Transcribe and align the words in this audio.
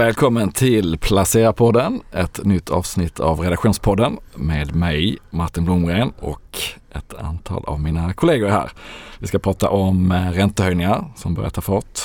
Välkommen 0.00 0.52
till 0.52 0.98
Placera-podden, 0.98 2.00
ett 2.12 2.44
nytt 2.44 2.70
avsnitt 2.70 3.20
av 3.20 3.40
Redaktionspodden 3.40 4.18
med 4.34 4.74
mig 4.76 5.18
Martin 5.30 5.64
Blomgren 5.64 6.12
och 6.18 6.58
ett 6.92 7.14
antal 7.14 7.64
av 7.66 7.80
mina 7.80 8.12
kollegor 8.12 8.48
här. 8.48 8.70
Vi 9.18 9.26
ska 9.26 9.38
prata 9.38 9.70
om 9.70 10.12
eh, 10.12 10.30
räntehöjningar 10.30 11.04
som 11.16 11.34
börjar 11.34 11.50
ta 11.50 11.60
fart, 11.60 12.00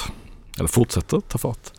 eller 0.57 0.67
fortsätter 0.67 1.19
ta 1.19 1.37
fart. 1.37 1.71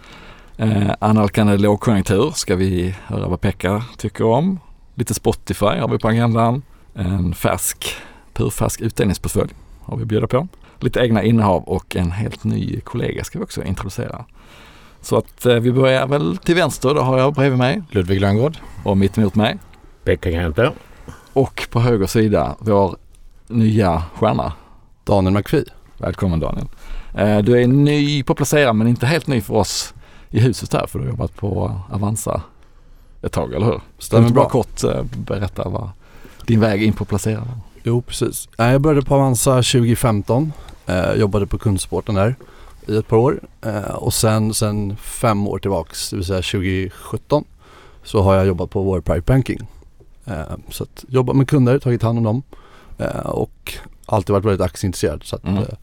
Eh, 0.56 0.90
annalkande 0.98 1.56
lågkonjunktur 1.56 2.30
ska 2.34 2.56
vi 2.56 2.94
höra 3.06 3.28
vad 3.28 3.40
Pekka 3.40 3.84
tycker 3.98 4.24
om. 4.24 4.60
Lite 4.94 5.14
Spotify 5.14 5.66
har 5.66 5.88
vi 5.88 5.98
på 5.98 6.08
agendan. 6.08 6.62
En 6.94 7.34
färsk, 7.34 7.94
purfärsk 8.32 8.80
utdelningsportfölj 8.80 9.50
har 9.82 9.96
vi 9.96 10.02
att 10.02 10.08
bjuda 10.08 10.26
på. 10.26 10.48
Lite 10.80 11.00
egna 11.00 11.22
innehav 11.22 11.62
och 11.62 11.96
en 11.96 12.10
helt 12.10 12.44
ny 12.44 12.80
kollega 12.80 13.24
ska 13.24 13.38
vi 13.38 13.44
också 13.44 13.64
introducera. 13.64 14.24
Så 15.06 15.16
att 15.16 15.46
eh, 15.46 15.54
vi 15.54 15.72
börjar 15.72 16.06
väl 16.06 16.36
till 16.36 16.54
vänster, 16.54 16.94
då 16.94 17.00
har 17.00 17.18
jag 17.18 17.34
bredvid 17.34 17.58
mig 17.58 17.82
Ludvig 17.90 18.20
Lönngård. 18.20 18.56
och 18.84 18.96
mitt 18.96 19.18
emot 19.18 19.34
mig. 19.34 19.58
Pekka 20.04 20.30
Kempe. 20.30 20.70
Och 21.32 21.68
på 21.70 21.80
höger 21.80 22.06
sida 22.06 22.56
vår 22.58 22.96
nya 23.48 24.02
stjärna. 24.14 24.52
Daniel 25.04 25.34
McPhee. 25.34 25.64
Välkommen 25.98 26.40
Daniel. 26.40 26.66
Eh, 27.14 27.38
Du 27.38 27.62
är 27.62 27.66
ny 27.66 28.22
på 28.22 28.34
Placera 28.34 28.72
men 28.72 28.88
inte 28.88 29.06
helt 29.06 29.26
ny 29.26 29.40
för 29.40 29.54
oss 29.54 29.94
i 30.30 30.40
huset 30.40 30.72
här 30.72 30.86
för 30.86 30.98
du 30.98 31.04
har 31.04 31.10
jobbat 31.10 31.36
på 31.36 31.80
Avanza 31.90 32.42
ett 33.22 33.32
tag, 33.32 33.54
eller 33.54 33.66
hur? 33.66 33.80
Stämmer 33.98 34.28
bra. 34.30 34.48
kort 34.48 34.84
eh, 34.84 35.02
berätta 35.02 35.68
vad 35.68 35.90
din 36.46 36.60
väg 36.60 36.82
in 36.82 36.92
på 36.92 37.04
Placera 37.04 37.38
var? 37.40 37.58
Jo, 37.82 38.02
precis. 38.02 38.48
Jag 38.56 38.80
började 38.80 39.06
på 39.06 39.14
Avanza 39.14 39.50
2015. 39.54 40.52
Eh, 40.86 41.12
jobbade 41.12 41.46
på 41.46 41.58
kundsporten 41.58 42.14
där 42.14 42.34
i 42.86 42.96
ett 42.96 43.08
par 43.08 43.16
år. 43.16 43.40
Eh, 43.62 43.80
och 43.94 44.14
sen, 44.14 44.54
sen 44.54 44.96
fem 44.96 45.46
år 45.48 45.58
tillbaks, 45.58 46.10
det 46.10 46.16
vill 46.16 46.24
säga 46.24 46.42
2017, 46.42 47.44
så 48.04 48.22
har 48.22 48.34
jag 48.34 48.46
jobbat 48.46 48.70
på 48.70 48.82
vår 48.82 49.00
private 49.00 49.32
banking. 49.32 49.58
Eh, 50.24 50.42
så 50.70 50.82
att 50.82 51.04
jobbat 51.08 51.36
med 51.36 51.48
kunder, 51.48 51.78
tagit 51.78 52.02
hand 52.02 52.18
om 52.18 52.24
dem 52.24 52.42
eh, 52.98 53.20
och 53.26 53.72
alltid 54.06 54.32
varit 54.32 54.44
väldigt 54.44 54.60
aktieintresserad. 54.66 55.22
Så 55.24 55.36
att, 55.36 55.44
Mm. 55.44 55.62
det 55.62 55.76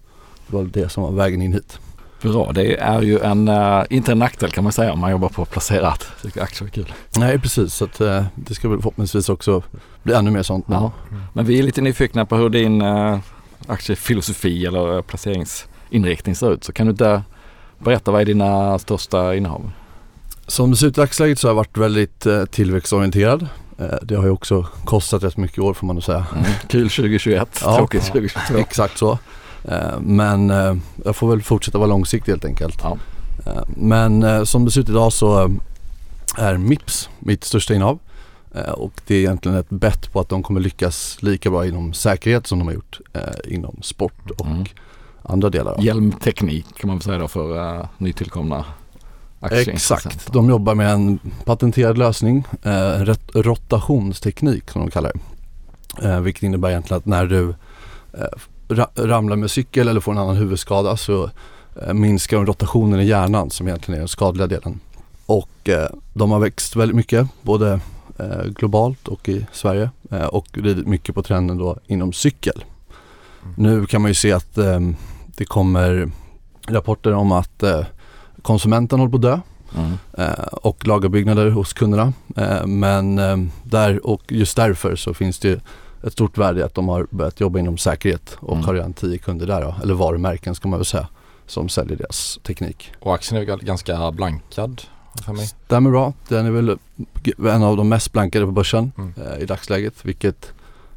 var 0.48 0.64
det 0.64 0.90
som 0.90 1.04
var 1.04 1.12
vägen 1.12 1.42
in 1.42 1.54
hit. 1.54 1.80
Bra, 2.22 2.52
det 2.52 2.76
är 2.76 3.02
ju 3.02 3.20
en, 3.20 3.50
inte 3.90 4.12
en 4.12 4.20
nackdel 4.20 4.52
kan 4.52 4.64
man 4.64 4.74
säga 4.74 4.94
om 4.94 5.00
man 5.00 5.12
jobbar 5.12 5.30
på 5.30 5.46
Placerat. 5.46 6.08
Aktier 6.42 6.68
är 6.68 6.72
kul. 6.72 6.94
Nej, 7.18 7.40
precis. 7.40 7.74
Så 7.74 7.86
att, 7.86 7.98
det 8.36 8.54
ska 8.56 8.70
väl 8.70 8.78
förhoppningsvis 8.78 9.30
också 9.30 9.64
bli 10.04 10.14
ännu 10.14 10.31
mer 10.31 10.44
sånt. 10.44 10.68
nu. 10.68 10.76
Ja. 10.76 10.92
Men 11.34 11.46
vi 11.46 11.59
är 11.59 11.64
lite 11.64 11.81
nyfikna 11.81 12.26
på 12.26 12.36
hur 12.36 12.50
din 12.50 12.81
aktiefilosofi 13.68 14.66
eller 14.66 14.96
eh, 14.96 15.02
placeringsinriktning 15.94 16.36
ser 16.36 16.54
ut. 16.54 16.64
Så 16.64 16.74
kan 16.74 16.86
du 16.88 16.92
inte 16.92 17.24
berätta 17.80 18.12
vad 18.12 18.22
är 18.22 18.26
dina 18.26 18.80
största 18.80 19.36
innehav? 19.36 19.72
Som 20.48 20.72
det 20.72 20.78
ser 20.78 20.88
ut 20.88 20.98
i 20.98 21.02
dagsläget 21.02 21.40
så 21.40 21.48
har 21.48 21.50
jag 21.50 21.56
varit 21.56 21.78
väldigt 21.78 22.26
eh, 22.26 22.46
tillväxtorienterad. 22.46 23.48
Eh, 23.80 23.98
det 24.02 24.16
har 24.16 24.24
ju 24.24 24.30
också 24.32 24.68
kostat 24.86 25.24
rätt 25.24 25.38
mycket 25.38 25.60
år 25.60 25.74
får 25.74 25.88
man 25.88 25.96
nog 25.96 26.04
säga. 26.04 26.26
Mm. 26.34 26.46
Kul 26.68 26.90
2021, 26.90 27.62
Ja. 27.64 27.76
tråkigt 27.78 28.04
2022. 28.06 28.58
Exakt 28.58 28.98
så. 28.98 29.18
Eh, 29.68 30.00
men 30.00 30.50
jag 31.06 31.16
får 31.16 31.30
väl 31.30 31.42
fortsätta 31.42 31.78
vara 31.78 31.88
långsiktig 31.90 32.32
helt 32.32 32.46
enkelt. 32.46 32.80
Ja. 32.84 32.98
Men 33.68 34.46
som 34.46 34.66
det 34.66 34.72
ser 34.72 34.82
ut 34.82 34.90
idag 34.90 35.14
så 35.14 35.52
är 36.38 36.58
Mips 36.58 37.10
mitt 37.20 37.44
största 37.44 37.74
innehav. 37.74 38.00
Eh, 38.56 38.72
och 38.72 39.02
det 39.08 39.16
är 39.16 39.20
egentligen 39.20 39.58
ett 39.58 39.70
bett 39.70 40.12
på 40.14 40.20
att 40.20 40.30
de 40.30 40.44
kommer 40.44 40.60
lyckas 40.62 41.18
lika 41.22 41.50
bra 41.50 41.66
inom 41.66 41.94
säkerhet 41.94 42.48
som 42.48 42.60
de 42.60 42.68
har 42.68 42.74
gjort 42.74 43.00
inom 43.48 43.80
sport 43.82 44.32
och 44.38 44.46
Mm. 44.46 44.66
Andra 45.24 45.50
delar. 45.50 45.76
Hjälmteknik 45.80 46.66
kan 46.78 46.88
man 46.88 46.98
väl 46.98 47.04
säga 47.04 47.18
då 47.18 47.28
för 47.28 47.76
uh, 47.80 47.86
nytillkomna. 47.98 48.66
Exakt, 49.52 50.34
de 50.34 50.50
jobbar 50.50 50.76
med 50.76 50.92
en 50.92 51.20
patenterad 51.46 51.98
lösning, 51.98 52.44
eh, 52.64 53.14
rotationsteknik 53.34 54.70
som 54.70 54.82
de 54.82 54.92
kallar 54.92 55.12
det. 55.14 56.10
Eh, 56.10 56.20
vilket 56.20 56.44
innebär 56.44 56.70
egentligen 56.70 56.98
att 56.98 57.06
när 57.06 57.26
du 57.26 57.50
eh, 58.14 58.25
ra- 58.68 59.08
ramlar 59.08 59.36
med 59.36 59.52
cykel 59.52 59.88
eller 59.88 60.00
får 60.00 60.12
en 60.12 60.18
annan 60.18 60.36
huvudskada 60.36 60.97
så 60.97 61.30
eh, 61.81 61.94
minskar 61.94 62.38
de 62.38 62.46
rotationen 62.46 63.00
i 63.00 63.06
hjärnan 63.06 63.50
som 63.50 63.68
egentligen 63.68 63.96
är 63.96 64.00
den 64.02 64.08
skadliga 64.08 64.47
delen. 64.47 64.80
Och 65.26 65.70
eh, 65.70 65.90
de 66.14 66.31
har 66.31 66.40
växt 66.40 66.76
väldigt 66.76 66.96
mycket, 66.96 67.28
både 67.42 67.80
eh, 68.20 68.44
globalt 68.46 69.08
och 69.08 69.30
i 69.30 69.46
Sverige 69.52 69.90
och 70.30 70.47
ridit 70.53 70.88
mycket 70.88 71.16
på 71.16 71.24
trenden 71.24 71.58
då 71.58 71.78
inom 71.88 72.14
cykel. 72.14 72.64
Nu 73.56 73.86
kan 73.86 74.02
man 74.02 74.12
ju 74.12 74.16
se 74.16 74.31
att 74.31 74.58
eh, 74.58 74.80
det 75.38 75.46
kommer 75.46 76.12
rapporter 76.68 77.14
om 77.14 77.32
att 77.32 77.64
eh, 77.64 77.82
konsumenten 78.42 79.00
håller 79.00 79.12
på 79.12 79.16
att 79.18 79.22
dö 79.22 79.40
Mm. 79.78 79.92
eh, 80.18 80.44
och 80.44 80.88
lagerbyggnader 80.88 81.50
hos 81.50 81.74
kunderna. 81.74 82.14
Eh, 82.38 82.66
men 82.66 83.20
eh, 83.20 83.38
där 83.64 84.06
och 84.08 84.22
just 84.28 84.56
därför 84.56 84.96
så 84.96 85.14
finns 85.14 85.40
det 85.40 85.62
ett 86.04 86.14
stort 86.14 86.38
värde 86.38 86.60
i 86.60 86.64
att 86.64 86.74
de 86.74 86.90
har 86.90 87.08
börjat 87.10 87.40
jobba 87.40 87.60
inom 87.60 87.78
säkerhet 87.78 88.38
och 88.40 88.54
Mm. 88.54 88.66
har 88.66 88.74
redan 88.74 88.94
tio 88.94 89.18
kunder 89.18 89.48
där 89.48 89.62
då, 89.62 89.76
eller 89.84 89.94
varumärken 89.94 90.56
ska 90.56 90.68
man 90.68 90.80
väl 90.80 90.86
säga, 90.86 91.08
som 91.48 91.70
säljer 91.70 91.98
deras 91.98 92.40
teknik. 92.44 92.92
Och 93.00 93.14
aktien 93.16 93.42
är 93.42 93.46
väl 93.46 93.60
ganska 93.64 94.12
blankad 94.12 94.82
för 95.26 95.34
mig. 95.34 95.48
Stämmer 95.66 95.90
bra, 95.92 96.14
den 96.28 96.46
är 96.46 96.52
väl 96.52 96.78
en 97.54 97.64
av 97.64 97.78
de 97.78 97.90
mest 97.90 98.12
blankade 98.12 98.46
på 98.46 98.52
börsen 98.52 98.92
Mm. 98.98 99.14
eh, 99.18 99.38
i 99.40 99.46
dagsläget 99.46 99.94
vilket 100.06 100.52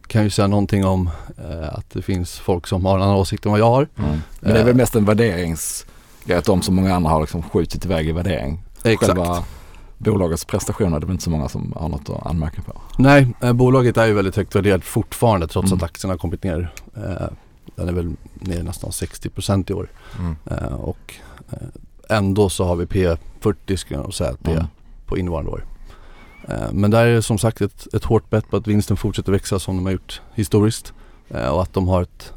kan 0.07 0.25
ju 0.25 0.31
säga 0.31 0.49
någonting 0.49 0.85
om 0.85 1.11
eh, 1.39 1.69
att 1.75 1.91
det 1.91 2.03
finns 2.03 2.39
folk 2.39 2.67
som 2.67 2.85
har 2.85 2.97
en 2.97 3.03
annan 3.03 3.17
åsikt 3.17 3.45
än 3.47 3.51
vad 3.53 3.61
jag 3.61 3.71
har. 3.71 3.89
Mm. 3.99 4.11
Men 4.41 4.53
det 4.55 4.61
är 4.61 4.65
väl 4.65 4.69
Eh. 4.75 4.77
mest 4.77 4.95
en 4.95 5.05
värderings 5.05 5.87
att 6.35 6.45
de 6.45 6.63
som 6.63 6.75
många 6.75 6.95
andra 6.95 7.11
har 7.11 7.21
liksom 7.21 7.43
skjutit 7.43 7.85
iväg 7.85 8.09
i 8.09 8.13
värdering. 8.13 8.63
Själva 9.01 9.45
bolagets 9.99 10.45
prestationer, 10.45 10.91
det 11.01 11.05
är 11.05 11.07
väl 11.07 11.11
inte 11.13 11.25
så 11.25 11.31
många 11.31 11.49
som 11.49 11.73
har 11.77 11.89
något 11.89 12.11
att 12.11 12.27
anmärka 12.27 12.63
på. 12.63 12.73
Nej, 12.99 13.29
eh, 13.43 13.53
bolaget 13.53 13.97
är 13.97 14.07
ju 14.07 14.13
väldigt 14.15 14.37
högt 14.37 14.55
värderat 14.55 14.85
fortfarande 14.85 15.47
trots 15.49 15.67
Mm. 15.73 15.77
att 15.77 15.83
aktien 15.83 16.11
har 16.11 16.19
kommit 16.19 16.45
ner. 16.45 16.73
Eh, 16.97 17.27
den 17.77 17.89
är 17.89 17.93
väl 17.93 18.13
ner 18.35 18.63
nästan 18.63 18.91
60% 18.93 19.71
i 19.71 19.75
år. 19.75 19.89
Mm. 20.19 20.37
Eh, 20.51 20.75
och 20.75 21.15
eh, 21.51 22.17
ändå 22.17 22.49
så 22.49 22.65
har 22.65 22.77
vi 22.77 22.85
P40 22.85 23.77
skulle 23.77 24.01
jag 24.01 24.15
säga 24.15 24.31
är 24.45 24.51
Mm. 24.51 24.65
på 25.07 25.19
innevarande 25.19 25.51
år. 25.51 25.65
Eh, 26.49 26.73
men 26.73 26.91
där 26.91 27.07
är 27.07 27.15
det 27.15 27.23
som 27.23 27.39
sagt 27.39 27.61
ett, 27.61 27.95
ett 27.95 28.05
hårt 28.05 28.31
bett 28.31 28.49
på 28.51 28.57
att 28.57 28.67
vinsten 28.67 28.97
fortsätter 28.97 29.33
växa 29.33 29.59
som 29.59 29.77
de 29.77 29.85
har 29.85 29.93
gjort 29.93 30.21
historiskt. 30.35 30.93
Eh, 31.29 31.49
och 31.49 31.63
att 31.63 31.73
de 31.73 31.89
har 31.89 32.03
ett 32.03 32.33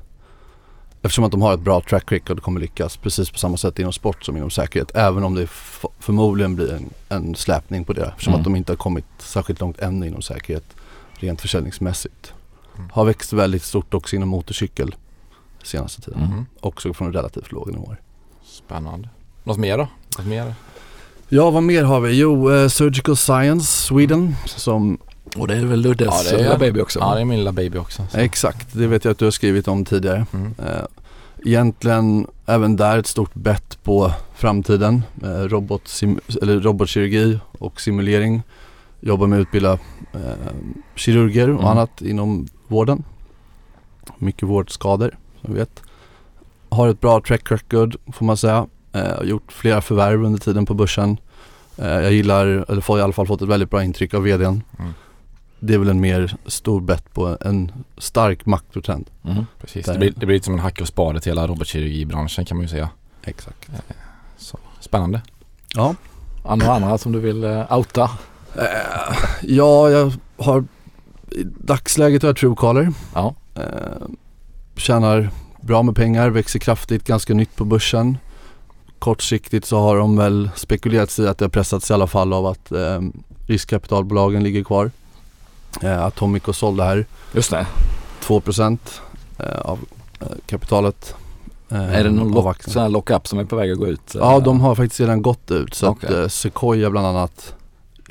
Eftersom 1.02 1.24
att 1.24 1.32
de 1.32 1.42
har 1.42 1.54
ett 1.54 1.60
bra 1.60 1.82
track 1.82 2.12
record 2.12 2.38
och 2.38 2.44
kommer 2.44 2.60
lyckas 2.60 2.98
precis 2.98 3.30
på 3.30 3.38
samma 3.38 3.58
sätt 3.58 3.80
inom 3.80 3.94
sport 3.94 4.24
som 4.24 4.38
inom 4.38 4.50
säkerhet. 4.50 4.92
Även 4.96 5.24
om 5.24 5.36
det 5.36 5.48
förmodligen 6.00 6.56
blir 6.56 6.74
en, 6.74 6.90
en 7.10 7.36
släpning 7.36 7.86
på 7.86 7.94
det. 7.94 8.06
Eftersom 8.06 8.34
Mm. 8.34 8.40
att 8.40 8.44
de 8.44 8.56
inte 8.56 8.72
har 8.72 8.78
kommit 8.78 9.06
särskilt 9.18 9.60
långt 9.60 9.80
ännu 9.80 10.08
inom 10.08 10.22
säkerhet 10.22 10.64
rent 11.14 11.42
försäljningsmässigt. 11.42 12.34
Mm. 12.78 12.90
Har 12.94 13.06
växt 13.06 13.34
väldigt 13.34 13.64
stort 13.64 13.94
också 13.94 14.16
inom 14.16 14.30
motorcykel 14.30 14.96
senaste 15.64 16.02
tiden. 16.02 16.24
Mm. 16.24 16.46
Också 16.60 16.94
från 16.94 17.14
relativt 17.14 17.52
låga 17.52 17.72
nivåer. 17.72 18.02
Spännande. 18.44 19.10
Något 19.44 19.58
mer 19.58 19.78
då? 19.78 19.88
Något 20.18 20.28
mer? 20.28 20.54
Ja, 21.30 21.50
vad 21.50 21.64
mer 21.64 21.84
har 21.84 22.00
vi? 22.02 22.20
Jo, 22.20 22.52
eh, 22.52 22.68
Surgical 22.68 23.18
Science 23.18 23.66
Sweden 23.88 24.36
som 24.46 24.98
Och 25.38 25.48
det 25.48 25.56
är 25.56 25.66
väl 25.66 25.82
Luddes 25.82 26.08
Ja, 26.08 26.24
det 26.24 26.30
är- 26.40 26.44
lilla 26.44 26.58
baby 26.58 26.82
också? 26.82 27.00
Ja 27.00 27.16
det 27.16 27.22
är 27.22 27.26
min 27.26 27.38
lilla 27.40 27.52
baby 27.52 27.78
också. 27.78 28.04
så. 28.12 28.18
Exakt, 28.18 28.68
det 28.74 28.88
vet 28.88 29.06
jag 29.06 29.12
att 29.12 29.18
du 29.18 29.26
har 29.26 29.32
skrivit 29.32 29.68
om 29.68 29.86
tidigare. 29.86 30.26
Mm. 30.34 30.56
Eh, 30.60 30.86
egentligen 31.46 32.28
även 32.46 32.76
där 32.76 32.98
ett 32.98 33.08
stort 33.08 33.34
bett 33.34 33.84
på 33.84 34.12
framtiden. 34.36 35.04
Eh, 35.24 35.28
robotsim- 35.28 36.20
eller 36.42 36.60
robotkirurgi 36.60 37.40
och 37.52 37.82
simulering. 37.82 38.42
Jobbar 39.02 39.28
med 39.28 39.40
att 39.40 39.42
utbilda 39.48 39.74
eh, 40.14 40.20
kirurger 40.96 41.50
och 41.50 41.60
Mm. 41.60 41.66
annat 41.66 42.02
inom 42.02 42.48
vården. 42.68 43.04
Mycket 44.18 44.44
vårdskador 44.44 45.18
som 45.42 45.54
vi 45.54 45.60
vet. 45.60 45.82
Har 46.70 46.88
ett 46.90 47.02
bra 47.02 47.22
track 47.28 47.52
record 47.52 47.96
får 48.14 48.26
man 48.26 48.38
säga. 48.38 48.68
Eh, 48.94 49.18
har 49.18 49.24
gjort 49.24 49.52
flera 49.52 49.82
förvärv 49.82 50.26
under 50.26 50.40
tiden 50.40 50.66
på 50.66 50.74
börsen. 50.74 51.18
Eh, 51.78 51.88
jag 51.88 52.14
gillar, 52.14 52.46
eller 52.46 52.82
får 52.82 53.00
i 53.00 53.02
alla 53.02 53.14
fall 53.14 53.28
fått 53.28 53.42
ett 53.42 53.48
väldigt 53.48 53.70
bra 53.70 53.84
intryck 53.84 54.14
av 54.14 54.24
vdn. 54.24 54.64
Mm. 54.80 54.94
Det 55.60 55.74
är 55.74 55.78
väl 55.78 55.90
en 55.90 56.00
mer 56.00 56.36
stor 56.46 56.82
bett 56.82 57.14
på 57.14 57.38
en 57.42 57.72
stark 57.98 58.46
makrotrend. 58.46 59.10
Mm. 59.26 59.46
Precis. 59.62 59.86
Det 59.86 59.98
blir, 59.98 60.14
det 60.16 60.26
blir 60.26 60.36
lite 60.36 60.46
som 60.46 60.54
en 60.54 60.60
hacka 60.60 60.84
och 60.84 60.88
spade 60.88 61.20
till 61.20 61.32
hela 61.32 61.48
robotkirurgibranschen 61.48 62.46
kan 62.46 62.58
man 62.58 62.62
ju 62.62 62.68
säga. 62.70 62.90
Exakt. 63.24 63.70
Så, 64.38 64.60
spännande. 64.80 65.22
Ja. 65.76 65.96
Andra 66.46 66.74
andra 66.74 66.98
som 66.98 67.12
du 67.12 67.20
vill 67.20 67.46
outa? 67.70 68.10
Eh, 68.56 69.16
ja, 69.42 69.90
jag 69.90 70.14
har 70.38 70.64
i 71.32 71.44
dagsläget 71.44 72.22
har 72.22 72.30
jag 72.30 72.38
Truecaller. 72.38 72.94
Ja. 73.14 73.36
Eh, 73.56 73.64
tjänar 74.76 75.30
bra 75.62 75.84
med 75.84 75.96
pengar, 75.96 76.30
växer 76.30 76.60
kraftigt, 76.60 77.04
ganska 77.04 77.34
nytt 77.34 77.56
på 77.56 77.66
börsen. 77.66 78.18
Kortsiktigt 79.00 79.66
så 79.66 79.80
har 79.80 79.98
de 79.98 80.18
väl 80.18 80.50
spekulerat 80.56 81.20
i 81.20 81.28
att 81.28 81.38
det 81.38 81.46
har 81.46 81.50
pressats 81.50 81.90
i 81.92 81.94
alla 81.94 82.08
fall 82.08 82.34
av 82.34 82.46
att 82.46 82.72
eh, 82.72 83.02
riskkapitalbolagen 83.48 84.44
ligger 84.44 84.64
kvar. 84.64 84.92
Eh, 85.82 86.04
Atomico 86.04 86.54
sålde 86.54 86.84
här 86.84 87.06
Just 87.34 87.52
det. 87.52 87.68
2% 88.22 88.78
eh, 89.40 89.60
av 89.60 89.80
eh, 90.20 90.28
kapitalet 90.46 91.16
Är 91.70 92.04
det 92.04 92.10
någon 92.10 92.38
av 92.38 92.46
lock, 92.46 92.64
sån 92.64 92.82
här 92.82 92.90
lock-up 92.90 93.28
som 93.28 93.40
är 93.40 93.46
på 93.46 93.56
väg 93.56 93.72
att 93.72 93.78
gå 93.78 93.88
ut? 93.88 94.16
Ja, 94.16 94.40
de 94.40 94.60
har 94.62 94.76
faktiskt 94.76 95.00
redan 95.00 95.22
gått 95.22 95.52
ut. 95.52 95.74
Så 95.74 95.88
Okej. 95.88 96.10
att 96.10 96.16
eh, 96.16 96.28
Sequoia 96.28 96.90
bland 96.90 97.08
annat, 97.08 97.56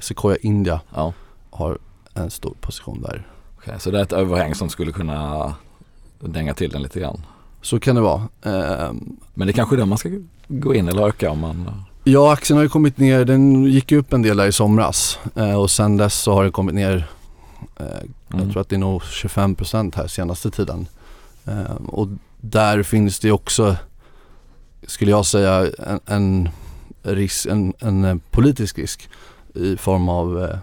Sequoia 0.00 0.36
India 0.36 0.80
Ja, 0.94 1.12
har 1.50 1.78
en 2.14 2.30
stor 2.30 2.54
position 2.60 3.02
där. 3.02 3.26
okej. 3.58 3.74
Så 3.78 3.90
det 3.90 3.98
är 3.98 4.02
ett 4.02 4.12
överhäng 4.12 4.54
som 4.54 4.68
skulle 4.68 4.92
kunna 4.92 5.54
dänga 6.20 6.54
till 6.54 6.70
den 6.70 6.82
lite 6.82 7.00
grann. 7.00 7.22
Så 7.62 7.80
kan 7.80 7.94
det 7.94 8.00
vara. 8.02 8.22
Eh, 8.42 8.92
Men 9.34 9.46
det 9.46 9.50
är 9.50 9.52
kanske 9.52 9.74
är 9.74 9.78
där 9.78 9.86
man 9.86 9.98
ska 9.98 10.10
gå 10.48 10.74
in 10.74 10.88
eller 10.88 11.08
öka 11.08 11.30
om 11.30 11.38
man... 11.38 11.82
Ja, 12.04 12.32
aktien 12.32 12.56
har 12.56 12.62
ju 12.64 12.68
kommit 12.68 12.98
ner. 12.98 13.24
Den 13.24 13.64
gick 13.64 13.92
upp 13.92 14.12
en 14.12 14.22
del 14.22 14.36
där 14.36 14.46
i 14.46 14.52
somras 14.52 15.18
eh, 15.34 15.54
och 15.60 15.70
sen 15.70 15.96
dess 15.96 16.14
så 16.14 16.32
har 16.32 16.42
den 16.42 16.52
kommit 16.52 16.74
ner. 16.74 17.08
Eh, 17.76 17.86
Mm. 18.32 18.44
Jag 18.44 18.52
tror 18.52 18.60
att 18.60 18.68
det 18.68 18.76
är 18.76 18.80
nog 18.80 19.02
25% 19.02 19.96
här 19.96 20.06
senaste 20.06 20.50
tiden. 20.50 20.86
Eh, 21.46 21.74
och 21.86 22.08
där 22.40 22.82
finns 22.82 23.20
det 23.20 23.32
också, 23.32 23.76
skulle 24.86 25.10
jag 25.10 25.26
säga, 25.26 25.70
en, 25.86 26.00
en, 26.06 26.48
risk, 27.02 27.46
en, 27.46 27.72
en 27.78 28.04
eh, 28.04 28.16
politisk 28.30 28.78
risk 28.78 29.08
i 29.54 29.76
form 29.76 30.08
av 30.08 30.58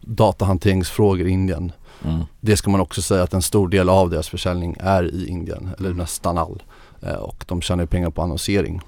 datahanteringsfrågor 0.00 1.26
i 1.26 1.30
Indien. 1.30 1.72
Mm. 2.04 2.24
Det 2.40 2.56
ska 2.56 2.70
man 2.70 2.80
också 2.80 3.02
säga 3.02 3.22
att 3.22 3.34
en 3.34 3.42
stor 3.42 3.68
del 3.68 3.88
av 3.88 4.10
deras 4.10 4.28
försäljning 4.28 4.76
är 4.80 5.14
i 5.14 5.26
Indien, 5.26 5.70
eller 5.78 5.92
nästan 5.92 6.38
all. 6.38 6.62
Eh, 7.02 7.14
och 7.14 7.44
de 7.48 7.60
tjänar 7.62 7.86
pengar 7.86 8.10
på 8.10 8.22
annonsering. 8.22 8.80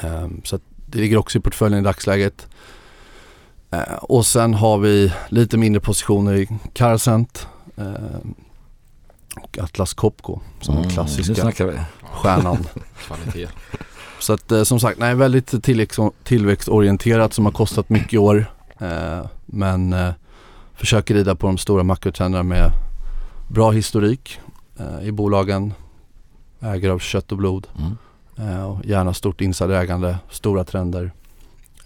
Eh, 0.00 0.28
så 0.44 0.58
det 0.86 0.98
ligger 0.98 1.16
också 1.16 1.38
i 1.38 1.40
portföljen 1.40 1.80
i 1.80 1.84
dagsläget. 1.84 2.48
Eh, 3.70 3.94
och 3.94 4.26
sen 4.26 4.54
har 4.54 4.78
vi 4.78 5.12
lite 5.28 5.56
mindre 5.56 5.80
positioner 5.80 6.34
i 6.34 6.48
Carcent 6.72 7.46
eh, 7.76 8.18
och 9.36 9.58
Atlas 9.58 9.94
Copco 9.94 10.40
som 10.60 10.74
Mm, 10.74 10.82
den 10.82 10.92
klassiska 10.92 11.52
stjärnan. 12.02 12.66
Så 14.18 14.32
att 14.32 14.52
eh, 14.52 14.62
som 14.62 14.80
sagt, 14.80 14.98
nej 14.98 15.14
väldigt 15.14 15.64
tillväxt, 15.64 15.98
tillväxtorienterat 16.24 17.32
som 17.32 17.44
har 17.44 17.52
kostat 17.52 17.88
mycket 17.88 18.12
i 18.12 18.18
år. 18.18 18.46
Eh, 18.78 19.26
men 19.46 19.92
försöker 20.74 21.14
rida 21.14 21.34
på 21.34 21.46
de 21.46 21.58
stora 21.58 21.82
makrotrenderna 21.82 22.42
med 22.42 22.70
bra 23.48 23.70
historik 23.70 24.40
eh, 24.78 25.06
i 25.08 25.12
bolagen. 25.12 25.74
Ägare 26.60 26.92
av 26.92 26.98
kött 26.98 27.32
och 27.32 27.38
blod. 27.38 27.66
Mm. 27.78 27.96
Eh, 28.52 28.64
och 28.64 28.84
gärna 28.84 29.14
stort 29.14 29.40
insiderägande, 29.40 30.18
stora 30.30 30.64
trender. 30.64 31.12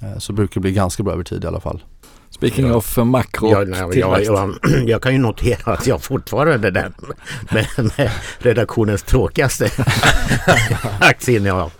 Eh, 0.00 0.18
så 0.18 0.32
brukar 0.32 0.54
det 0.54 0.60
bli 0.60 0.72
ganska 0.72 1.02
bra 1.02 1.12
över 1.12 1.24
tid 1.24 1.44
i 1.44 1.46
alla 1.46 1.60
fall. 1.60 1.82
Speaking 2.30 2.66
Ja. 2.66 2.74
of 2.74 2.96
makro 2.96 3.50
Jag, 3.50 3.60
och 3.62 3.68
nej, 3.68 3.98
jag, 3.98 4.24
jag, 4.24 4.54
jag 4.86 5.02
kan 5.02 5.12
ju 5.12 5.18
notera 5.18 5.72
att 5.72 5.86
jag 5.86 6.02
fortfarande 6.02 6.68
är 6.68 6.72
den 6.72 6.94
med, 7.50 7.66
med 7.96 8.10
redaktionens 8.38 9.02
tråkigaste 9.02 9.70
aktieinnehav. 11.00 11.72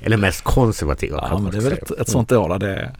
Eller 0.00 0.16
mest 0.16 0.44
konservativa 0.44 1.28
Ja, 1.30 1.38
men 1.38 1.52
det 1.52 1.58
är 1.58 1.62
väl 1.62 1.72
ett, 1.72 1.90
ett 1.90 2.08
sånt 2.08 2.32
år 2.32 2.48
där 2.48 2.58
det 2.58 2.92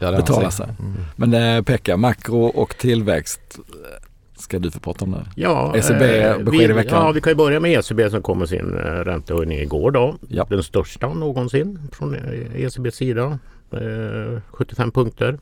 Ja, 0.00 0.10
det 0.10 0.16
betalar 0.16 0.44
anser 0.44 0.64
sig. 0.64 0.74
Mm. 0.78 0.92
Men 1.16 1.56
eh, 1.56 1.62
Pekka, 1.62 1.96
makro 1.96 2.44
och 2.44 2.76
tillväxt 2.76 3.40
eh, 3.58 4.08
ska 4.38 4.58
du 4.58 4.70
få 4.70 4.80
prata 4.80 5.04
om 5.04 5.10
nu. 5.10 5.18
Ja, 5.36 5.76
ECB 5.76 6.02
eh, 6.02 6.38
besked 6.38 6.50
vi, 6.50 6.64
i 6.64 6.72
veckan. 6.72 7.06
Ja, 7.06 7.12
vi 7.12 7.20
kan 7.20 7.30
ju 7.30 7.36
börja 7.36 7.60
med 7.60 7.72
ECB 7.78 8.10
som 8.10 8.22
kom 8.22 8.38
med 8.38 8.48
sin 8.48 8.78
eh, 8.78 8.82
räntehöjning 8.82 9.58
igår 9.58 9.90
då. 9.90 10.16
Ja. 10.28 10.46
Den 10.50 10.62
största 10.62 11.14
någonsin 11.14 11.78
från 11.92 12.14
eh, 12.14 12.64
ECBs 12.64 12.94
sida. 12.94 13.38
Eh, 13.72 14.40
75 14.50 14.90
punkter. 14.90 15.38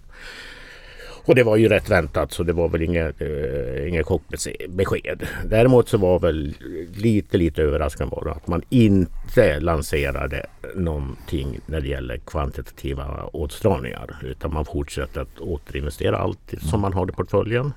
Och 1.31 1.37
det 1.37 1.43
var 1.43 1.57
ju 1.57 1.69
rätt 1.69 1.91
väntat 1.91 2.33
så 2.33 2.43
det 2.43 2.53
var 2.53 2.69
väl 2.69 2.83
inget, 2.83 3.21
eh, 3.21 3.89
inget 3.89 4.07
chockbesked. 4.07 5.27
Däremot 5.45 5.89
så 5.89 5.99
var 5.99 6.19
väl 6.19 6.55
lite 6.95 7.37
lite 7.39 7.63
överraskande 7.63 8.17
var 8.17 8.25
det 8.25 8.31
att 8.33 8.47
man 8.47 8.63
inte 8.69 9.61
lanserade 9.61 10.47
någonting 10.75 11.61
när 11.67 11.81
det 11.81 11.89
gäller 11.89 12.17
kvantitativa 12.17 13.25
åtstramningar. 13.33 14.17
Utan 14.23 14.53
man 14.55 14.65
fortsätter 14.65 15.21
att 15.21 15.39
återinvestera 15.39 16.19
allt 16.19 16.55
som 16.61 16.81
man 16.81 16.93
har 16.93 17.09
i 17.09 17.13
portföljen. 17.13 17.73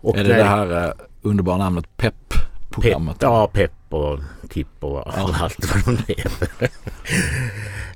Och 0.00 0.16
är 0.18 0.22
det 0.24 0.28
när- 0.28 0.38
det 0.38 0.44
här 0.44 0.86
eh, 0.88 0.92
underbara 1.22 1.56
namnet 1.56 1.96
PEP-programmet? 1.96 3.14
Pepp, 3.18 3.22
ja, 3.22 3.50
Pepp 3.52 3.72
och 3.88 4.18
Tipp 4.48 4.68
och 4.84 5.18
allt 5.18 5.58
vad 5.74 5.96
de 5.96 6.12
heter. 6.12 6.48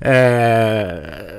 eh, 0.01 1.36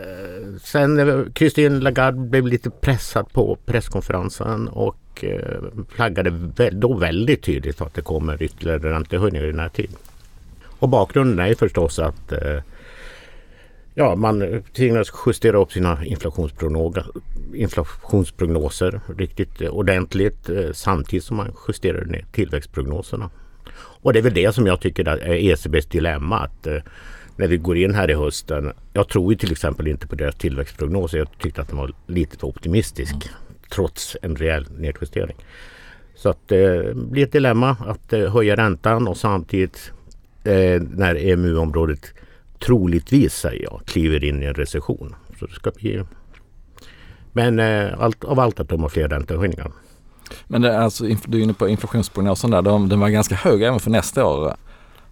sen 0.71 0.99
eh, 0.99 1.19
Christine 1.35 1.79
Lagarde 1.79 2.17
blev 2.17 2.47
lite 2.47 2.69
pressad 2.69 3.33
på 3.33 3.57
presskonferensen 3.65 4.67
och 4.67 5.23
eh, 5.23 5.61
flaggade 5.89 6.29
då 6.71 6.93
väldigt 6.93 7.43
tydligt 7.43 7.81
att 7.81 7.93
det 7.93 8.01
kommer 8.01 8.43
ytterligare 8.43 8.93
räntehöjningar 8.93 9.45
i 9.45 9.53
närtid. 9.53 9.89
Och 10.79 10.89
bakgrunden 10.89 11.45
är 11.45 11.55
förstås 11.55 11.99
att 11.99 12.31
eh, 12.31 12.59
Ja, 13.99 14.15
man 14.15 14.63
tvingas 14.75 15.11
justera 15.25 15.57
upp 15.57 15.71
sina 15.71 16.05
inflationsprognoser, 16.05 19.01
riktigt 19.17 19.61
ordentligt 19.61 20.49
samtidigt 20.73 21.23
som 21.23 21.37
man 21.37 21.53
justerar 21.67 22.05
ner 22.05 22.25
tillväxtprognoserna. 22.31 23.29
Och 23.77 24.13
det 24.13 24.19
är 24.19 24.23
väl 24.23 24.33
det 24.33 24.55
som 24.55 24.67
jag 24.67 24.81
tycker 24.81 25.07
är 25.07 25.33
ECBs 25.33 25.85
dilemma. 25.85 26.39
Att, 26.39 26.67
när 27.37 27.47
vi 27.47 27.57
går 27.57 27.77
in 27.77 27.95
här 27.95 28.11
i 28.11 28.13
hösten. 28.13 28.73
Jag 28.93 29.09
tror 29.09 29.33
ju 29.33 29.37
till 29.37 29.51
exempel 29.51 29.87
inte 29.87 30.07
på 30.07 30.15
deras 30.15 30.35
tillväxtprognoser. 30.35 31.17
Jag 31.17 31.27
tyckte 31.39 31.61
att 31.61 31.67
den 31.67 31.77
var 31.77 31.91
lite 32.07 32.37
för 32.37 32.47
optimistisk 32.47 33.15
trots 33.69 34.17
en 34.21 34.35
rejäl 34.35 34.65
nedjustering. 34.77 35.35
Så 36.15 36.29
att 36.29 36.47
det 36.47 36.87
eh, 36.87 36.95
blir 36.95 37.23
ett 37.23 37.31
dilemma 37.31 37.77
att 37.87 38.13
eh, 38.13 38.33
höja 38.33 38.55
räntan 38.55 39.07
och 39.07 39.17
samtidigt 39.17 39.91
eh, 40.43 40.81
när 40.81 41.15
EMU-området 41.15 42.13
troligtvis, 42.59 43.33
säger 43.33 43.63
jag, 43.63 43.81
kliver 43.85 44.23
in 44.23 44.43
i 44.43 44.45
en 44.45 44.53
recession. 44.53 45.15
Så 45.39 45.45
det 45.45 45.53
ska 45.53 45.71
bli... 45.71 46.03
Men 47.33 47.59
eh, 47.59 47.99
allt, 47.99 48.23
av 48.23 48.39
allt 48.39 48.59
att 48.59 48.69
döma 48.69 48.89
fler 48.89 49.07
räntehöjningar. 49.07 49.71
Men 50.47 50.61
det 50.61 50.71
är 50.71 50.79
alltså, 50.79 51.05
du 51.25 51.39
är 51.39 51.43
inne 51.43 51.53
på 51.53 51.67
inflationsprognosen 51.67 52.51
där. 52.51 52.61
De, 52.61 52.89
den 52.89 52.99
var 52.99 53.09
ganska 53.09 53.35
hög 53.35 53.63
även 53.63 53.79
för 53.79 53.91
nästa 53.91 54.25
år. 54.25 54.55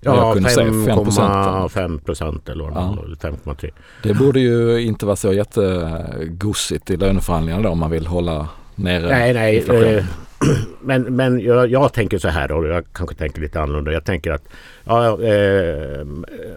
Jag 0.05 0.33
kunde 0.33 0.49
säga 0.49 0.71
5 0.85 1.03
procent. 1.03 1.33
5,5 1.73 1.99
procent 1.99 2.49
eller 2.49 2.63
Ja. 2.63 2.95
var, 2.97 3.05
eller 3.05 3.15
5,3. 3.15 3.71
Det 4.03 4.13
borde 4.13 4.39
ju 4.39 4.81
inte 4.81 5.05
vara 5.05 5.15
så 5.15 5.33
jättegosigt 5.33 6.89
i 6.89 6.97
löneförhandlingarna 6.97 7.63
då 7.63 7.69
om 7.69 7.79
man 7.79 7.91
vill 7.91 8.07
hålla 8.07 8.47
nere 8.75 9.07
Nej, 9.07 9.33
nej. 9.33 9.57
Eh, 9.97 10.05
men 10.81 11.01
men 11.03 11.39
jag, 11.39 11.71
jag 11.71 11.93
tänker 11.93 12.17
så 12.17 12.27
här 12.29 12.51
och 12.51 12.67
jag 12.67 12.83
kanske 12.93 13.15
tänker 13.15 13.41
lite 13.41 13.61
annorlunda. 13.61 13.91
Jag 13.91 14.05
tänker 14.05 14.31
att, 14.31 14.43
ja, 14.83 15.21
eh, 15.23 16.05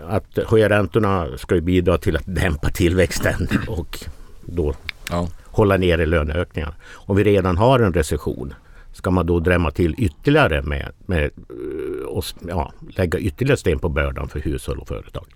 att 0.09 0.39
höja 0.47 0.69
räntorna 0.69 1.27
ska 1.37 1.55
ju 1.55 1.61
bidra 1.61 1.99
till 1.99 2.17
att 2.17 2.23
dämpa 2.27 2.69
tillväxten 2.71 3.49
och 3.69 3.99
då 4.47 4.75
Ja. 5.11 5.29
hålla 5.45 5.77
nere 5.77 6.07
löneökningar. 6.07 6.75
Om 6.95 7.17
vi 7.17 7.25
redan 7.25 7.57
har 7.57 7.79
en 7.81 7.93
recession 7.95 8.55
ska 8.93 9.11
man 9.11 9.27
då 9.27 9.41
drämma 9.41 9.71
till 9.71 9.95
ytterligare 9.99 10.63
med, 10.63 10.93
med 11.07 11.25
eh, 11.25 12.07
och 12.07 12.25
ja, 12.49 12.73
lägga 12.97 13.19
ytterligare 13.19 13.57
sten 13.57 13.79
på 13.79 13.89
bördan 13.89 14.29
för 14.29 14.41
hushåll 14.41 14.79
och 14.79 14.89
företag? 14.89 15.27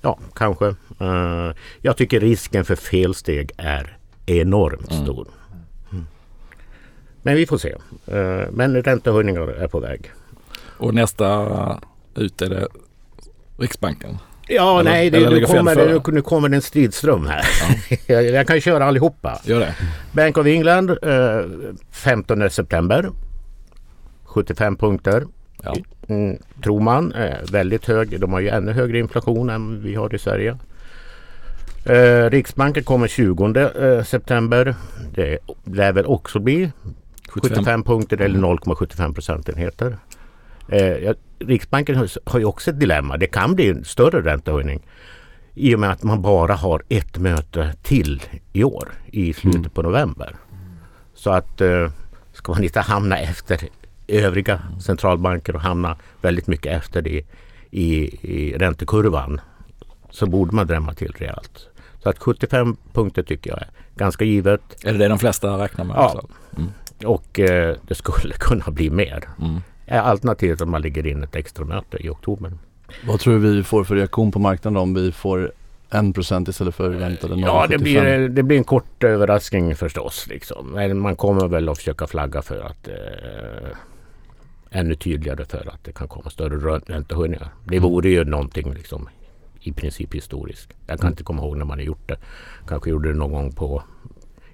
Ja, 0.00 0.18
kanske. 0.34 0.66
Eh, 1.00 1.50
jag 1.80 1.96
tycker 1.96 2.20
risken 2.20 2.64
för 2.64 2.76
felsteg 2.76 3.50
är 3.56 3.96
enormt 4.26 4.90
Mm. 4.92 5.04
stor. 5.04 5.28
Mm. 5.92 6.06
Men 7.22 7.34
vi 7.36 7.46
får 7.46 7.58
se. 7.58 7.74
Eh, 8.06 8.42
men 8.52 8.82
räntehöjningar 8.82 9.48
är 9.48 9.68
på 9.68 9.80
väg. 9.80 10.10
Och 10.78 10.94
nästa 10.94 11.80
ut 12.14 12.42
är 12.42 12.48
det 12.50 12.68
Riksbanken. 13.58 14.18
Ja, 14.48 14.80
Eller- 14.80 14.90
nej, 14.90 15.06
eller 15.08 15.30
det, 15.30 15.40
nu, 15.40 15.46
kommer, 15.46 16.12
nu 16.12 16.22
kommer 16.22 16.48
det 16.48 16.56
en 16.56 16.62
stridström 16.62 17.26
här. 17.26 17.44
jag, 18.06 18.24
jag 18.30 18.46
kan 18.46 18.60
köra 18.60 18.84
allihopa. 18.84 19.40
Gör 19.44 19.60
det? 19.60 19.74
Bank 20.14 20.38
of 20.38 20.46
England 20.46 20.90
eh, 20.90 21.44
15 21.90 22.50
september. 22.50 23.10
75 24.24 24.76
punkter. 24.76 25.24
Ja. 25.62 25.74
Mm, 26.08 26.38
tror 26.62 26.80
man. 26.80 27.12
Eh, 27.12 27.36
väldigt 27.52 27.86
hög. 27.86 28.20
De 28.20 28.32
har 28.32 28.40
ju 28.40 28.48
ännu 28.48 28.72
högre 28.72 28.98
inflation 28.98 29.50
än 29.50 29.82
vi 29.82 29.94
har 29.94 30.14
i 30.14 30.18
Sverige. 30.18 30.58
Eh, 31.84 32.30
Riksbanken 32.30 32.84
kommer 32.84 33.08
20 33.08 33.60
eh, 33.60 34.04
september. 34.04 34.74
Det 35.14 35.38
lär 35.64 35.92
väl 35.92 36.06
också 36.06 36.38
bli 36.38 36.72
75 37.28 37.82
punkter 37.82 38.20
eller 38.20 38.38
0,75 38.38 39.14
procentenheter. 39.14 39.96
Eh, 40.68 41.14
Riksbanken 41.38 41.96
har, 41.96 42.08
har 42.30 42.38
ju 42.38 42.44
också 42.44 42.70
ett 42.70 42.80
dilemma. 42.80 43.16
Det 43.16 43.26
kan 43.26 43.54
bli 43.54 43.70
en 43.70 43.84
större 43.84 44.20
räntehöjning 44.20 44.82
i 45.54 45.74
och 45.74 45.80
med 45.80 45.90
att 45.90 46.02
man 46.02 46.22
bara 46.22 46.54
har 46.54 46.82
ett 46.88 47.18
möte 47.18 47.74
till 47.82 48.22
i 48.52 48.64
år 48.64 48.92
i 49.06 49.32
slutet 49.32 49.74
på 49.74 49.82
november. 49.82 50.36
Så 51.14 51.30
att 51.30 51.60
eh, 51.60 51.90
ska 52.32 52.52
man 52.52 52.64
inte 52.64 52.80
hamna 52.80 53.18
efter 53.18 53.68
övriga 54.06 54.62
centralbanker 54.80 55.54
och 55.54 55.62
hamna 55.62 55.96
väldigt 56.20 56.46
mycket 56.46 56.72
efter 56.72 57.02
det 57.02 57.22
i, 57.70 58.04
i 58.30 58.58
räntekurvan 58.58 59.40
så 60.10 60.26
borde 60.26 60.56
man 60.56 60.66
drämma 60.66 60.94
till 60.94 61.12
rejält. 61.18 61.68
Så 62.02 62.08
att 62.08 62.18
75 62.18 62.76
punkter 62.92 63.22
tycker 63.22 63.50
jag 63.50 63.58
är 63.60 63.68
ganska 63.96 64.24
givet 64.24 64.84
Är 64.84 64.92
det 64.92 64.98
det 64.98 65.08
de 65.08 65.18
flesta 65.18 65.58
räknar 65.64 65.84
med? 65.84 65.96
Ja. 65.96 66.24
Mm. 66.56 66.70
och 67.04 67.40
eh, 67.40 67.76
det 67.82 67.94
skulle 67.94 68.34
kunna 68.38 68.70
bli 68.70 68.90
mer. 68.90 69.24
Mm. 69.40 69.60
Är 69.86 70.00
Alternativt 70.00 70.60
om 70.60 70.70
man 70.70 70.82
lägger 70.82 71.06
in 71.06 71.22
ett 71.22 71.36
extra 71.36 71.64
möte 71.64 71.96
i 72.06 72.08
oktober. 72.08 72.52
Vad 73.06 73.20
tror 73.20 73.34
du 73.34 73.56
vi 73.56 73.62
får 73.62 73.84
för 73.84 73.94
reaktion 73.96 74.32
på 74.32 74.38
marknaden 74.38 74.76
om 74.76 74.94
vi 74.94 75.12
får 75.12 75.52
1% 75.90 76.50
istället 76.50 76.74
för 76.74 76.88
väntade 76.88 77.34
0,75? 77.34 77.40
Ja, 77.46 77.66
det 77.70 77.78
blir, 77.78 78.28
det 78.28 78.42
blir 78.42 78.58
en 78.58 78.64
kort 78.64 79.04
överraskning 79.04 79.76
förstås. 79.76 80.26
Liksom. 80.28 80.70
Men 80.72 80.98
man 80.98 81.16
kommer 81.16 81.48
väl 81.48 81.68
att 81.68 81.78
försöka 81.78 82.06
flagga 82.06 82.42
för 82.42 82.60
att 82.60 82.88
eh, 82.88 83.68
ännu 84.70 84.94
tydligare 84.94 85.44
för 85.44 85.68
att 85.74 85.84
det 85.84 85.92
kan 85.92 86.08
komma 86.08 86.30
större 86.30 86.78
räntehöjningar. 86.86 87.48
Det 87.64 87.76
Mm. 87.76 87.88
vore 87.90 88.08
ju 88.08 88.24
någonting 88.24 88.72
liksom, 88.74 89.08
i 89.60 89.72
princip 89.72 90.14
historiskt. 90.14 90.68
Jag 90.86 90.98
kan 90.98 91.06
Mm. 91.06 91.12
inte 91.12 91.22
komma 91.22 91.42
ihåg 91.42 91.56
när 91.56 91.64
man 91.64 91.78
har 91.78 91.84
gjort 91.84 92.08
det. 92.08 92.16
Kanske 92.68 92.90
gjorde 92.90 93.08
det 93.08 93.18
någon 93.18 93.32
gång 93.32 93.52
på 93.52 93.82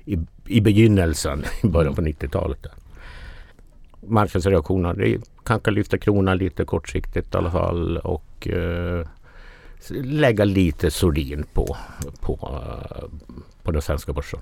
i, 0.04 0.18
i 0.46 0.60
begynnelsen, 0.60 1.44
i 1.62 1.66
början 1.66 1.94
på 1.94 2.02
90-talet. 2.02 2.62
där. 2.62 2.72
Marknadsreaktionerna, 4.06 4.94
det 4.94 5.18
kanske 5.44 5.70
lyfta 5.70 5.98
kronan 5.98 6.38
lite 6.38 6.64
kortsiktigt 6.64 7.34
i 7.34 7.36
alla 7.38 7.50
fall 7.50 7.98
och 7.98 8.24
eh, 8.46 9.06
lägga 9.90 10.44
lite 10.44 10.90
sordin 10.90 11.44
på, 11.52 11.76
på, 12.20 12.38
eh, 12.42 13.04
på 13.62 13.70
den 13.70 13.82
svenska 13.82 14.12
börsen. 14.12 14.40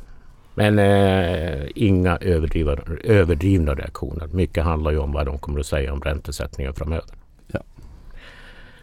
Men 0.55 0.79
eh, 0.79 1.69
inga 1.75 2.17
överdrivna, 2.17 2.77
överdrivna 3.05 3.75
reaktioner. 3.75 4.27
Mycket 4.27 4.65
handlar 4.65 4.91
ju 4.91 4.99
om 4.99 5.13
vad 5.13 5.27
de 5.27 5.39
kommer 5.39 5.61
att 5.61 5.67
säga 5.67 5.93
om 5.93 6.01
räntesättningen 6.01 6.75
framöver. 6.75 7.05
Ja. 7.47 7.61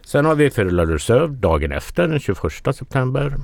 Sen 0.06 0.24
har 0.24 0.34
vi 0.34 0.50
Federal 0.50 0.90
Reserve 0.90 1.34
dagen 1.34 1.72
efter, 1.72 2.08
den 2.08 2.20
21 2.20 2.52
september. 2.76 3.34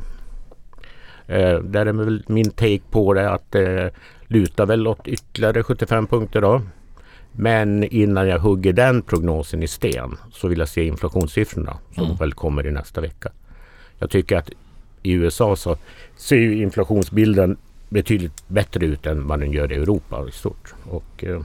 Eh, 1.27 1.59
där 1.59 1.87
är 1.87 1.93
väl 1.93 2.25
min 2.27 2.51
take 2.51 2.83
på 2.91 3.15
det 3.15 3.31
att 3.31 3.53
det 3.53 3.91
lutar 4.27 4.67
väl 4.67 4.87
åt 4.87 5.09
ytterligare 5.09 5.63
75 5.63 6.07
punkter 6.07 6.41
då. 6.41 6.63
Men 7.33 7.85
innan 7.85 8.29
jag 8.29 8.39
hugger 8.39 8.73
den 8.73 9.03
prognosen 9.03 9.63
i 9.63 9.69
sten 9.69 10.17
så 10.33 10.49
vill 10.49 10.59
jag 10.59 10.69
se 10.69 10.85
inflationssiffrorna 10.85 11.79
som 11.95 12.05
Mm. 12.05 12.17
väl 12.17 12.33
kommer 12.33 12.67
i 12.67 12.71
nästa 12.71 13.01
vecka. 13.01 13.33
Jag 13.99 14.11
tycker 14.11 14.37
att 14.37 14.51
i 15.03 15.13
USA 15.13 15.57
så 15.57 15.77
ser 16.17 16.37
ju 16.37 16.63
inflationsbilden 16.63 17.57
betydligt 17.89 18.49
bättre 18.49 18.87
ut 18.87 19.07
än 19.07 19.27
vad 19.27 19.41
den 19.41 19.53
gör 19.53 19.73
i 19.73 19.75
Europa 19.75 20.25
i 20.29 20.33
stort. 20.33 20.75
Och, 20.91 21.25
eh, 21.25 21.41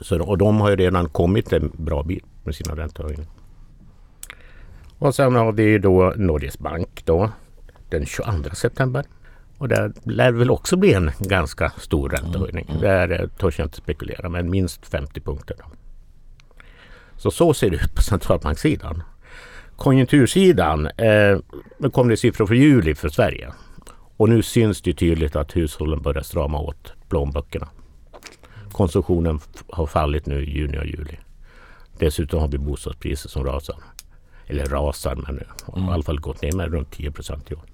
så, 0.00 0.22
och 0.22 0.38
de 0.38 0.60
har 0.60 0.70
ju 0.70 0.76
redan 0.76 1.08
kommit 1.08 1.52
en 1.52 1.70
bra 1.76 2.02
bit 2.02 2.24
med 2.44 2.54
sina 2.54 2.76
räntehöjningar. 2.76 3.30
Och 4.98 5.14
sen 5.14 5.34
har 5.34 5.52
vi 5.52 5.78
då 5.78 6.12
Norges 6.16 6.58
Bank 6.58 7.02
då 7.04 7.30
den 7.88 8.06
22 8.06 8.54
september. 8.54 9.04
Och 9.60 9.68
där 9.68 9.92
lär 10.04 10.32
väl 10.32 10.50
också 10.50 10.76
bli 10.76 10.92
en 10.94 11.10
ganska 11.18 11.72
stor 11.78 12.08
räntehöjning. 12.08 12.66
Mm. 12.68 12.80
Där 12.80 13.20
eh, 13.20 13.28
törs 13.28 13.58
jag 13.58 13.66
inte 13.66 13.76
spekulera 13.76 14.28
men 14.28 14.50
minst 14.50 14.86
50 14.86 15.20
punkter. 15.20 15.56
Då. 15.58 15.64
Så 17.16 17.30
så 17.30 17.54
ser 17.54 17.70
det 17.70 17.76
ut 17.76 17.94
på 17.94 18.02
centralbankssidan. 18.02 19.02
Konjunktursidan, 19.76 20.86
eh, 20.86 21.38
nu 21.78 21.90
kom 21.90 22.08
det 22.08 22.16
siffror 22.16 22.46
för 22.46 22.54
juli 22.54 22.94
för 22.94 23.08
Sverige. 23.08 23.52
Och 24.16 24.28
nu 24.28 24.42
syns 24.42 24.82
det 24.82 24.92
tydligt 24.92 25.36
att 25.36 25.56
hushållen 25.56 26.02
börjar 26.02 26.22
strama 26.22 26.58
åt 26.58 26.92
plånböckerna. 27.08 27.68
Konsumtionen 28.72 29.40
har 29.68 29.86
fallit 29.86 30.26
nu 30.26 30.44
i 30.44 30.50
juni 30.50 30.78
och 30.78 30.86
juli. 30.86 31.18
Dessutom 31.98 32.40
har 32.40 32.48
vi 32.48 32.58
bostadspriser 32.58 33.28
som 33.28 33.44
rasar. 33.44 33.76
Eller 34.46 34.64
rasar, 34.64 35.16
men 35.16 35.40
har 35.66 35.90
i 35.90 35.94
alla 35.94 36.02
fall 36.02 36.20
gått 36.20 36.42
ner 36.42 36.52
med 36.52 36.72
runt 36.72 36.90
10 36.90 37.10
procent 37.10 37.50
i 37.50 37.54
år. 37.54 37.69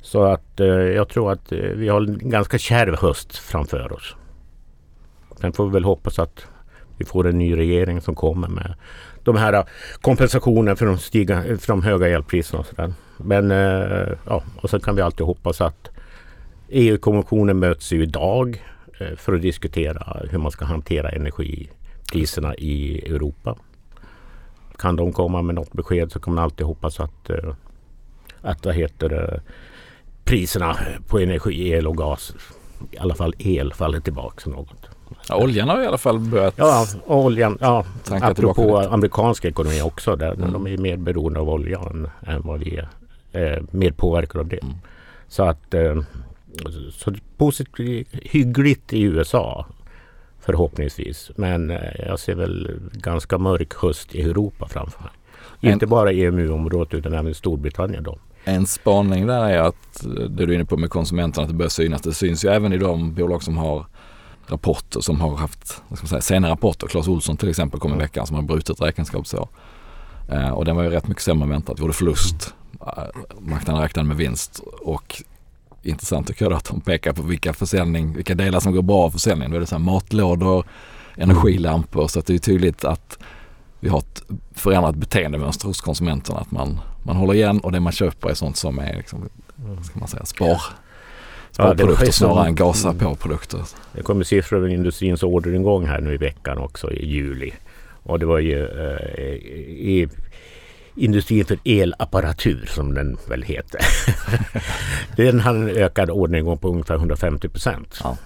Så 0.00 0.22
att 0.22 0.60
eh, 0.60 0.66
jag 0.66 1.08
tror 1.08 1.32
att 1.32 1.52
eh, 1.52 1.58
vi 1.58 1.88
har 1.88 2.00
en 2.00 2.30
ganska 2.30 2.58
kärv 2.58 2.96
höst 2.96 3.38
framför 3.38 3.92
oss. 3.92 4.16
Sen 5.40 5.52
får 5.52 5.66
vi 5.66 5.72
väl 5.72 5.84
hoppas 5.84 6.18
att 6.18 6.46
vi 6.96 7.04
får 7.04 7.26
en 7.26 7.38
ny 7.38 7.56
regering 7.56 8.00
som 8.00 8.14
kommer 8.14 8.48
med 8.48 8.74
de 9.24 9.36
här 9.36 9.52
kompensationerna 9.52 9.66
kompensationen 10.00 10.76
för 10.76 10.86
de, 10.86 10.98
stiga, 10.98 11.42
för 11.42 11.66
de 11.66 11.82
höga 11.82 12.08
elpriserna 12.08 12.60
och 12.60 12.66
sådär. 12.66 12.92
Men 13.16 13.50
eh, 13.50 14.08
ja, 14.26 14.42
och 14.56 14.70
sen 14.70 14.80
kan 14.80 14.96
vi 14.96 15.02
alltid 15.02 15.26
hoppas 15.26 15.60
att 15.60 15.90
EU-kommissionen 16.68 17.58
möts 17.58 17.92
ju 17.92 18.02
idag 18.02 18.64
eh, 19.00 19.16
för 19.16 19.34
att 19.34 19.42
diskutera 19.42 20.16
hur 20.30 20.38
man 20.38 20.50
ska 20.50 20.64
hantera 20.64 21.08
energipriserna 21.10 22.54
i 22.54 22.98
Europa. 23.14 23.56
Kan 24.78 24.96
de 24.96 25.12
komma 25.12 25.42
med 25.42 25.54
något 25.54 25.72
besked 25.72 26.12
så 26.12 26.20
kan 26.20 26.34
man 26.34 26.44
alltid 26.44 26.66
hoppas 26.66 27.00
att, 27.00 27.30
eh, 27.30 27.54
att 28.40 28.64
vad 28.64 28.74
heter 28.74 29.08
det, 29.08 29.40
priserna 30.30 30.76
på 31.06 31.18
energi, 31.18 31.72
el 31.72 31.86
och 31.86 31.96
gas, 31.96 32.34
i 32.90 32.98
alla 32.98 33.14
fall 33.14 33.34
el, 33.38 33.72
faller 33.72 34.00
tillbaka 34.00 34.50
något. 34.50 34.88
Ja, 35.28 35.36
oljan 35.36 35.68
har 35.68 35.82
i 35.82 35.86
alla 35.86 35.98
fall 35.98 36.18
börjat 36.18 36.54
Ja, 36.56 36.86
oljan. 37.06 37.58
Ja, 37.60 37.84
apropå 38.10 38.78
amerikansk 38.78 39.44
ekonomi 39.44 39.82
också. 39.82 40.16
Där, 40.16 40.32
Mm. 40.32 40.52
De 40.52 40.66
är 40.66 40.76
mer 40.78 40.96
beroende 40.96 41.40
av 41.40 41.48
oljan 41.50 42.10
än 42.26 42.42
vad 42.42 42.60
vi 42.60 42.76
är. 42.76 42.88
Eh, 43.32 43.62
mer 43.70 43.90
påverkade 43.90 44.40
av 44.40 44.48
det. 44.48 44.62
Mm. 44.62 44.74
Så 45.28 45.42
att 45.42 45.74
eh, 45.74 46.02
så 46.92 47.14
positivt, 47.36 48.08
hyggligt 48.12 48.92
i 48.92 49.02
USA 49.02 49.66
förhoppningsvis. 50.40 51.30
Men 51.36 51.70
eh, 51.70 52.06
jag 52.06 52.18
ser 52.18 52.34
väl 52.34 52.80
ganska 52.92 53.38
mörk 53.38 53.74
höst 53.74 54.14
i 54.14 54.22
Europa 54.22 54.68
framför 54.68 55.02
mig. 55.02 55.72
Inte 55.72 55.86
bara 55.86 56.12
i 56.12 56.24
EMU-området 56.24 56.94
utan 56.94 57.14
även 57.14 57.34
Storbritannien 57.34 58.02
då. 58.02 58.18
En 58.44 58.66
spaning 58.66 59.26
där 59.26 59.44
är 59.44 59.58
att 59.58 60.04
eh, 60.04 60.10
det 60.10 60.46
du 60.46 60.52
är 60.52 60.52
inne 60.52 60.64
på 60.64 60.76
med 60.76 60.90
konsumenterna, 60.90 61.42
att 61.42 61.48
det 61.48 61.56
börjar 61.56 61.70
synas. 61.70 62.02
Det 62.02 62.14
syns 62.14 62.44
ju 62.44 62.48
även 62.48 62.72
i 62.72 62.78
de 62.78 63.14
bolag 63.14 63.42
som 63.42 63.58
har 63.58 63.86
rapporter 64.46 65.00
som 65.00 65.20
har 65.20 65.36
haft 65.36 65.82
vad 65.88 65.98
ska 65.98 66.04
man 66.04 66.08
säga, 66.08 66.20
sena 66.20 66.50
rapporter. 66.50 66.86
Claes 66.86 67.08
Olsson 67.08 67.36
till 67.36 67.48
exempel 67.48 67.80
kom 67.80 67.94
i 67.94 67.96
veckan 67.96 68.26
som 68.26 68.36
har 68.36 68.42
brutit 68.42 68.80
räkenskapsår. 68.80 69.48
Eh, 70.28 70.50
och 70.50 70.64
den 70.64 70.76
var 70.76 70.82
ju 70.82 70.90
rätt 70.90 71.08
mycket 71.08 71.22
sämre 71.22 71.44
än 71.44 71.50
väntat. 71.50 71.78
Gjorde 71.78 71.92
förlust. 71.92 72.54
Eh, 72.80 73.04
marknaden 73.40 73.82
räknade 73.82 74.08
med 74.08 74.16
vinst. 74.16 74.60
Och 74.82 75.22
intressant 75.82 76.26
tycker 76.26 76.44
jag 76.44 76.52
då 76.52 76.56
att 76.56 76.64
de 76.64 76.80
pekar 76.80 77.12
på 77.12 77.22
vilka 77.22 77.52
försäljning, 77.52 78.12
vilka 78.12 78.34
delar 78.34 78.60
som 78.60 78.72
går 78.72 78.82
bra 78.82 79.02
av 79.04 79.10
försäljningen. 79.10 79.50
Då 79.50 79.56
är 79.56 79.60
det 79.60 79.66
så 79.66 79.74
här 79.74 79.82
matlådor, 79.82 80.64
energilampor. 81.16 82.08
Så 82.08 82.18
att 82.18 82.26
det 82.26 82.34
är 82.34 82.38
tydligt 82.38 82.84
att 82.84 83.18
vi 83.80 83.88
har 83.88 83.98
ett 83.98 84.22
förändrat 84.54 84.94
beteendemönster 84.94 85.66
hos 85.66 85.80
konsumenterna. 85.80 86.40
Att 86.40 86.50
man, 86.50 86.80
man 87.02 87.16
håller 87.16 87.34
igen 87.34 87.60
och 87.60 87.72
det 87.72 87.80
man 87.80 87.92
köper 87.92 88.30
är 88.30 88.34
sånt 88.34 88.56
som 88.56 88.78
är 88.78 88.96
liksom, 88.96 89.28
ska 89.82 89.98
man 89.98 90.08
säga, 90.08 90.24
spar, 90.24 90.46
Ja, 90.48 90.60
sparprodukter 91.50 92.06
så- 92.06 92.12
snarare 92.12 92.46
än 92.46 92.54
gasa 92.54 92.94
på 92.94 93.14
produkter. 93.14 93.60
Det 93.92 94.02
kommer 94.02 94.24
siffror 94.24 94.58
över 94.58 94.68
industrins 94.68 95.22
orderingång 95.22 95.86
här 95.86 96.00
nu 96.00 96.14
i 96.14 96.16
veckan 96.16 96.58
också 96.58 96.92
i 96.92 97.06
juli. 97.06 97.52
Och 98.02 98.18
det 98.18 98.26
var 98.26 98.38
ju 98.38 98.66
eh, 98.66 99.34
i 99.68 100.08
industrin 100.94 101.44
för 101.44 101.58
elapparatur 101.64 102.66
som 102.66 102.94
den 102.94 103.18
väl 103.28 103.42
heter. 103.42 103.80
den 105.16 105.40
hade 105.40 105.58
en 105.58 105.68
ökad 105.76 106.10
orderingång 106.10 106.58
på 106.58 106.68
ungefär 106.68 106.94
150 106.94 107.48
procent. 107.48 108.00
Ja. 108.04 108.16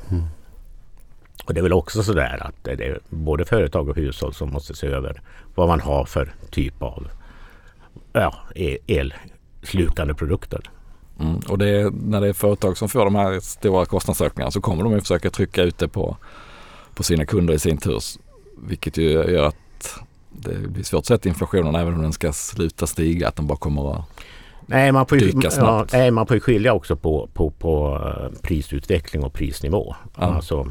Och 1.45 1.55
det 1.55 1.61
är 1.61 1.63
väl 1.63 1.73
också 1.73 2.03
sådär 2.03 2.39
att 2.41 2.55
det 2.65 2.85
är 2.85 3.01
både 3.09 3.45
företag 3.45 3.89
och 3.89 3.97
hushåll 3.97 4.35
som 4.35 4.51
måste 4.53 4.75
se 4.75 4.87
över 4.87 5.21
vad 5.55 5.69
man 5.69 5.81
har 5.81 6.05
för 6.05 6.35
typ 6.51 6.83
av 6.83 7.07
ja, 8.15 8.35
e- 8.55 8.79
elslukande 8.87 10.15
produkter. 10.15 10.71
Mm. 11.21 11.37
Och 11.49 11.59
det 11.59 11.69
är, 11.69 11.91
när 11.91 12.21
det 12.21 12.29
är 12.29 12.33
företag 12.33 12.77
som 12.79 12.89
får 12.89 13.05
de 13.05 13.15
här 13.15 13.41
stora 13.41 13.87
kostnadsökningarna 13.87 14.51
så 14.51 14.61
kommer 14.61 14.85
de 14.85 14.93
ju 14.93 15.01
försöka 15.01 15.31
trycka 15.31 15.63
ut 15.63 15.79
det 15.79 15.89
på, 15.89 16.17
på 16.95 17.03
sina 17.03 17.25
kunder 17.25 17.55
i 17.55 17.59
sin 17.59 17.79
tur. 17.79 18.01
Vilket 18.63 18.97
ju 18.97 19.11
gör 19.11 19.47
att 19.47 19.57
det 20.31 20.69
blir 20.69 20.85
svårt 20.85 20.99
att 20.99 21.07
sätta 21.07 21.29
inflationen 21.29 21.75
även 21.75 21.95
om 21.95 22.03
den 22.03 22.13
ska 22.13 22.33
sluta 22.33 22.87
stiga. 22.87 23.29
Att 23.29 23.37
den 23.37 23.47
bara 23.47 23.59
kommer 23.59 23.95
att... 23.95 24.05
Nej, 24.67 24.93
man 24.93 25.07
får 25.07 25.19
ju, 25.19 25.27
Dyka 25.27 25.39
ja, 25.43 25.51
snabbt. 25.51 25.93
nej, 25.93 26.11
man 26.11 26.27
får 26.27 26.37
ju 26.37 26.41
skilja 26.41 26.73
också 26.73 26.97
på, 26.97 27.29
på, 27.35 27.51
på 27.51 28.03
eh, 28.05 28.41
prisutveckling 28.43 29.25
och 29.25 29.33
prisnivå. 29.33 29.95
Ja. 30.17 30.23
Alltså, 30.23 30.67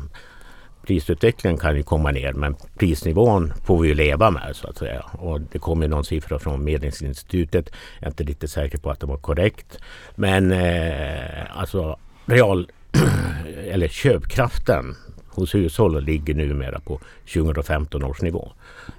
prisutvecklingen 0.88 1.58
kan 1.58 1.76
ju 1.76 1.84
komma 1.84 2.12
ner 2.12 2.34
men 2.34 2.56
prisnivån 2.78 3.54
får 3.66 3.82
vi 3.82 3.88
ju 3.88 3.94
leva 3.94 4.32
med 4.32 4.56
så 4.56 4.68
att 4.68 4.78
säga. 4.78 5.06
Och 5.12 5.42
det 5.42 5.60
kommer 5.60 5.88
någon 5.88 6.06
siffra 6.06 6.40
från 6.40 6.64
Medlingsinstitutet. 6.64 7.70
Jag 8.00 8.06
är 8.08 8.12
inte 8.12 8.24
riktigt 8.24 8.52
säker 8.52 8.78
på 8.78 8.92
att 8.92 9.00
det 9.00 9.06
var 9.06 9.18
korrekt. 9.18 9.80
Men 10.16 10.52
eh, 10.52 11.58
alltså 11.60 11.98
real 12.26 12.68
eller 13.68 13.88
köpkraften 13.88 14.96
hos 15.28 15.56
hushållen 15.56 16.04
ligger 16.06 16.34
numera 16.34 16.80
på 16.80 17.00
2015 17.34 18.04
års 18.04 18.22
nivå. 18.22 18.52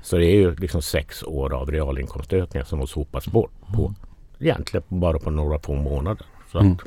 Så 0.03 0.17
det 0.17 0.27
är 0.27 0.37
ju 0.37 0.55
liksom 0.55 0.83
sex 0.83 1.23
år 1.23 1.53
av 1.55 1.71
realinkomstökningar 1.71 2.65
som 2.65 2.79
har 2.79 2.87
sopats 2.87 3.27
bort 3.29 3.53
på 3.75 3.95
egentligen 4.39 4.85
bara 4.89 5.19
på 5.19 5.31
några 5.31 5.59
få 5.59 5.75
månader. 5.75 6.27
Så 6.53 6.59
att, 6.59 6.65
Mm. 6.65 6.79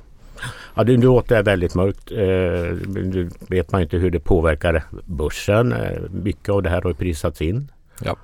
Ja, 0.75 0.83
det 0.83 0.97
låter 0.97 1.43
väldigt 1.43 1.75
mörkt. 1.75 2.11
Eh, 2.11 2.87
nu 2.87 3.29
vet 3.49 3.71
man 3.71 3.81
inte 3.81 3.97
hur 3.97 4.11
det 4.11 4.19
påverkar 4.19 4.83
börsen. 5.05 5.73
Eh, 5.73 6.01
mycket 6.09 6.49
av 6.49 6.63
det 6.63 6.69
här 6.69 6.81
har 6.81 6.93
prisats 6.93 7.41
in. 7.41 7.71
Ja. 8.03 8.15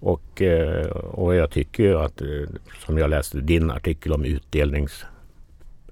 Och, 0.00 0.42
eh, 0.42 0.86
och 0.90 1.34
jag 1.34 1.50
tycker 1.50 1.82
ju 1.82 1.98
att, 1.98 2.22
som 2.86 2.98
jag 2.98 3.10
läste 3.10 3.40
din 3.40 3.70
artikel 3.70 4.12
om 4.12 4.24
utdelnings, 4.24 5.04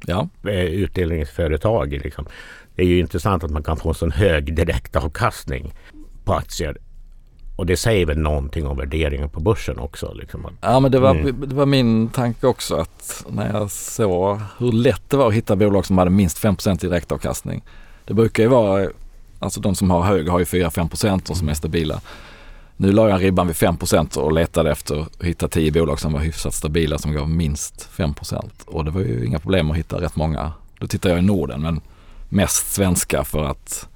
Ja, 0.06 0.28
utdelningsföretag. 0.44 1.92
Liksom. 1.92 2.26
Det 2.74 2.82
är 2.82 2.86
ju 2.86 2.98
intressant 2.98 3.44
att 3.44 3.50
man 3.50 3.62
kan 3.62 3.76
få 3.76 3.88
en 3.88 3.94
sån 3.94 4.10
hög 4.10 4.54
direktavkastning 4.54 5.72
på 6.24 6.34
aktier. 6.34 6.76
Och 7.60 7.66
det 7.66 7.76
säger 7.76 8.06
väl 8.06 8.18
någonting 8.18 8.66
om 8.66 8.76
värderingen 8.76 9.28
på 9.28 9.40
börsen 9.40 9.78
också. 9.78 10.12
Liksom. 10.14 10.46
Ja 10.60 10.80
men 10.80 10.90
det 10.92 10.98
var, 10.98 11.10
Mm. 11.14 11.44
det 11.48 11.54
var 11.54 11.66
min 11.66 12.08
tanke 12.08 12.46
också 12.46 12.74
att 12.74 13.24
när 13.30 13.52
jag 13.52 13.70
såg 13.70 14.40
hur 14.58 14.72
lätt 14.72 15.02
det 15.08 15.16
var 15.16 15.28
att 15.28 15.34
hitta 15.34 15.56
bolag 15.56 15.86
som 15.86 15.98
hade 15.98 16.10
minst 16.10 16.38
5% 16.38 16.84
i 16.84 16.88
direktavkastning. 16.88 17.62
Det 18.04 18.14
brukar 18.14 18.42
ju 18.42 18.48
vara, 18.48 18.88
alltså 19.38 19.60
de 19.60 19.74
som 19.74 19.90
har 19.90 20.02
hög 20.02 20.28
har 20.28 20.38
ju 20.38 20.44
4-5% 20.44 21.30
och 21.30 21.36
som 21.36 21.48
är 21.48 21.54
stabila. 21.54 22.00
Nu 22.76 22.92
la 22.92 23.08
jag 23.08 23.22
ribban 23.22 23.46
vid 23.46 23.56
5% 23.56 24.16
och 24.18 24.32
letade 24.32 24.70
efter 24.70 25.00
att 25.00 25.24
hitta 25.24 25.48
10 25.48 25.72
bolag 25.72 26.00
som 26.00 26.12
var 26.12 26.20
hyfsat 26.20 26.54
stabila 26.54 26.98
som 26.98 27.12
gav 27.12 27.30
minst 27.30 27.88
5% 27.96 28.50
och 28.66 28.84
det 28.84 28.90
var 28.90 29.00
ju 29.00 29.26
inga 29.26 29.38
problem 29.38 29.70
att 29.70 29.76
hitta 29.76 30.00
rätt 30.00 30.16
många. 30.16 30.52
Då 30.78 30.86
tittar 30.86 31.10
jag 31.10 31.18
i 31.18 31.22
Norden 31.22 31.62
men 31.62 31.80
mest 32.28 32.72
svenska 32.72 33.24
för 33.24 33.44
att 33.44 33.88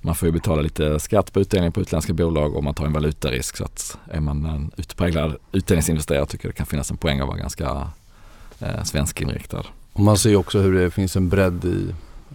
man 0.00 0.14
får 0.14 0.26
ju 0.28 0.32
betala 0.32 0.62
lite 0.62 1.00
skatt 1.00 1.32
på 1.32 1.40
utdelning 1.40 1.72
på 1.72 1.80
utländska 1.80 2.12
bolag 2.12 2.56
och 2.56 2.64
man 2.64 2.74
tar 2.74 2.86
en 2.86 2.92
valutarisk 2.92 3.56
så 3.56 3.64
att 3.64 3.98
är 4.10 4.20
man 4.20 4.44
en 4.46 4.70
utpräglad 4.76 5.36
utdelningsinvesterare 5.52 6.26
tycker 6.26 6.46
jag 6.46 6.54
det 6.54 6.56
kan 6.56 6.66
finnas 6.66 6.90
en 6.90 6.96
poäng 6.96 7.20
att 7.20 7.26
vara 7.28 7.36
ganska 7.38 7.88
eh, 8.60 8.82
svenskinriktad. 8.84 9.62
Och 9.92 10.00
man 10.00 10.18
ser 10.18 10.30
ju 10.30 10.36
också 10.36 10.58
hur 10.58 10.72
det 10.78 10.90
finns 10.90 11.16
en 11.16 11.28
bredd 11.28 11.64
i 11.64 11.86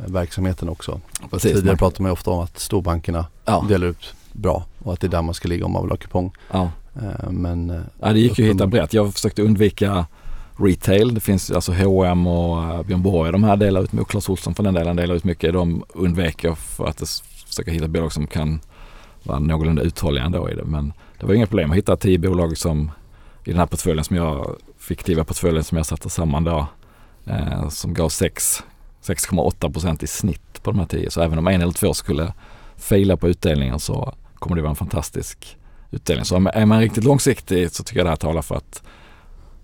verksamheten 0.05 0.69
också. 0.69 1.01
Precis, 1.31 1.41
Tidigare 1.51 1.65
man- 1.65 1.77
pratade 1.77 2.01
man 2.03 2.09
ju 2.09 2.13
ofta 2.13 2.31
om 2.31 2.39
att 2.39 2.59
storbankerna 2.59 3.25
Ja, 3.45 3.65
delar 3.69 3.87
ut 3.87 4.13
bra 4.31 4.65
och 4.83 4.93
att 4.93 4.99
det 4.99 5.07
är 5.07 5.11
där 5.11 5.21
man 5.21 5.33
ska 5.33 5.47
ligga 5.47 5.65
om 5.65 5.71
man 5.71 5.81
vill 5.83 5.91
ha 5.91 5.97
kupong. 5.97 6.31
ja. 6.51 6.69
Eh, 6.95 7.29
Men 7.31 7.69
eh, 7.69 7.81
ja, 7.99 8.13
det 8.13 8.19
gick 8.19 8.39
ju 8.39 8.49
att 8.49 8.55
hitta 8.55 8.67
brett. 8.67 8.93
Jag 8.93 9.13
försökte 9.13 9.41
undvika 9.41 10.05
retail. 10.57 11.13
Det 11.13 11.19
finns 11.21 11.51
alltså 11.51 11.73
H&M 11.73 12.27
och 12.27 12.63
eh, 12.63 12.83
Björn 12.83 13.01
Borg 13.01 13.31
de 13.31 13.43
här 13.43 13.55
delar 13.57 13.81
ut 13.83 13.91
mycket. 13.91 14.07
Clas 14.07 14.29
Ohlson 14.29 14.55
för 14.55 14.63
den 14.63 14.73
delen 14.73 14.95
delar 14.95 15.15
ut 15.15 15.23
mycket. 15.23 15.53
De 15.53 15.83
undviker 15.89 16.55
för 16.55 16.87
att 16.87 17.01
s- 17.01 17.23
försöka 17.55 17.71
hitta 17.71 17.87
bolag 17.87 18.13
som 18.13 18.27
kan 18.27 18.59
vara 19.23 19.39
någorlunda 19.39 19.81
uthålliga 19.81 20.23
ändå 20.23 20.49
i 20.49 20.55
det. 20.55 20.65
Men 20.65 20.93
det 21.19 21.25
var 21.25 21.33
inga 21.33 21.47
problem 21.47 21.71
att 21.71 21.77
hitta 21.77 21.97
tio 21.97 22.17
bolag 22.17 22.57
som 22.57 22.91
i 23.43 23.49
den 23.49 23.59
här 23.59 23.65
portföljen 23.65 24.03
som 24.03 24.15
jag, 24.15 24.55
fiktiva 24.77 25.23
portföljen 25.23 25.63
som 25.63 25.77
jag 25.77 25.85
satte 25.85 26.09
samman 26.09 26.43
då, 26.43 26.67
eh, 27.25 27.69
som 27.69 27.93
gav 27.93 28.09
6,8 28.09 29.71
procent 29.71 30.03
i 30.03 30.07
snitt 30.07 30.63
på 30.63 30.71
de 30.71 30.79
här 30.79 30.85
tio. 30.87 31.11
Så 31.11 31.21
även 31.21 31.37
om 31.37 31.47
en 31.47 31.61
eller 31.61 31.71
två 31.71 31.93
skulle 31.93 32.33
faila 32.77 33.17
på 33.17 33.29
utdelningen 33.29 33.79
så 33.79 34.13
kommer 34.35 34.55
det 34.55 34.61
vara 34.61 34.69
en 34.69 34.75
fantastisk 34.75 35.57
utdelning. 35.91 36.25
Så 36.25 36.49
är 36.53 36.65
man 36.65 36.79
riktigt 36.79 37.03
långsiktig 37.03 37.71
så 37.71 37.83
tycker 37.83 37.99
jag 37.99 38.05
det 38.05 38.09
här 38.09 38.15
talar 38.15 38.41
för 38.41 38.55
att 38.55 38.83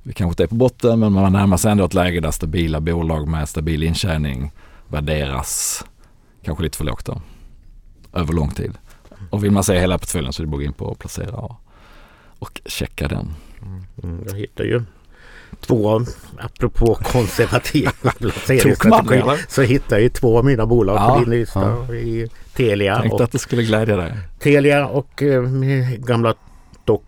vi 0.03 0.13
kanske 0.13 0.31
inte 0.31 0.43
är 0.43 0.47
på 0.47 0.55
botten 0.55 0.99
men 0.99 1.11
man 1.13 1.33
närmar 1.33 1.57
sig 1.57 1.71
ändå 1.71 1.85
ett 1.85 1.93
läge 1.93 2.19
där 2.19 2.31
stabila 2.31 2.79
bolag 2.79 3.27
med 3.27 3.49
stabil 3.49 3.83
intjäning 3.83 4.51
värderas 4.87 5.85
kanske 6.43 6.63
lite 6.63 6.77
för 6.77 6.85
lågt 6.85 7.05
då. 7.05 7.21
Över 8.13 8.33
lång 8.33 8.49
tid. 8.49 8.71
Och 9.29 9.43
vill 9.43 9.51
man 9.51 9.63
se 9.63 9.79
hela 9.79 9.97
portföljen 9.97 10.33
så 10.33 10.41
är 10.41 10.45
det 10.45 10.49
bara 10.51 10.55
att 10.55 10.59
gå 10.59 10.65
in 10.65 10.73
på 10.73 10.95
placera 10.95 11.35
och, 11.35 11.55
och 12.39 12.61
checka 12.65 13.07
den. 13.07 13.33
Mm, 14.03 14.23
jag 14.27 14.37
hittar 14.37 14.63
ju 14.63 14.83
två, 15.59 16.01
apropå 16.39 16.95
konservativ 17.03 17.89
placeringsstrategi, 18.01 18.75
Tokman, 19.21 19.37
så 19.47 19.61
hittar 19.61 19.95
jag 19.95 20.03
ju 20.03 20.09
två 20.09 20.37
av 20.37 20.45
mina 20.45 20.65
bolag 20.65 20.95
Ja, 20.97 21.13
på 21.13 21.19
din 21.19 21.39
lista. 21.39 21.93
I 21.95 22.27
Telia 22.53 22.99
Tänkte 22.99 23.15
och, 23.15 23.21
att 23.21 23.31
det 23.31 23.39
skulle 23.39 23.63
glädja 23.63 23.95
dig. 23.95 24.13
Telia 24.39 24.87
och 24.87 25.23
eh, 25.23 25.43
gamla 25.97 26.33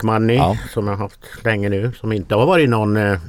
Money 0.03 0.35
Ja. 0.35 0.57
som 0.69 0.87
jag 0.87 0.93
har 0.93 1.03
haft 1.03 1.19
länge 1.43 1.69
nu. 1.69 1.91
Som 1.99 2.11
inte 2.11 2.35
har 2.35 2.45
varit 2.45 2.69
någon 2.69 2.97
eh, 2.97 3.19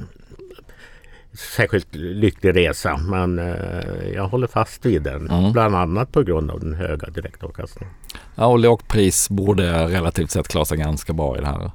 särskilt 1.37 1.95
lycklig 1.95 2.55
resa. 2.55 2.97
Men 2.97 3.39
eh, 3.39 4.07
jag 4.13 4.27
håller 4.27 4.47
fast 4.47 4.85
vid 4.85 5.01
den. 5.01 5.29
Mm. 5.29 5.51
Bland 5.51 5.75
annat 5.75 6.11
på 6.11 6.23
grund 6.23 6.51
av 6.51 6.59
den 6.59 6.73
höga 6.73 7.09
direktavkastningen. 7.09 7.93
Ja, 8.35 8.45
och 8.45 8.59
lågt 8.59 8.87
pris 8.87 9.29
borde 9.29 9.87
relativt 9.87 10.31
sett 10.31 10.47
klara 10.47 10.65
sig 10.65 10.77
ganska 10.77 11.13
bra 11.13 11.37
i 11.37 11.39
det 11.41 11.47
här 11.47 11.71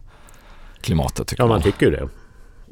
klimatet 0.81 1.27
tycker 1.27 1.43
Ja, 1.43 1.47
man 1.49 1.57
jag. 1.57 1.65
tycker 1.65 1.91
det. 1.91 2.09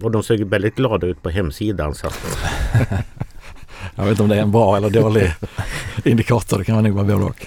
Och 0.05 0.11
de 0.11 0.23
ser 0.23 0.45
väldigt 0.45 0.75
glada 0.75 1.07
ut 1.07 1.23
på 1.23 1.31
hemsidan. 1.31 1.95
Så 1.95 2.07
Jag 3.95 4.05
vet 4.05 4.11
inte 4.11 4.23
om 4.23 4.29
det 4.29 4.37
är 4.37 4.43
en 4.43 4.53
bra 4.53 4.77
eller 4.77 4.91
dålig 4.91 5.33
indikator. 6.05 6.59
Det 6.59 6.65
kan 6.65 6.75
man 6.75 6.85
nog 6.85 6.93
vara 6.95 7.05
både 7.05 7.25
och. 7.25 7.47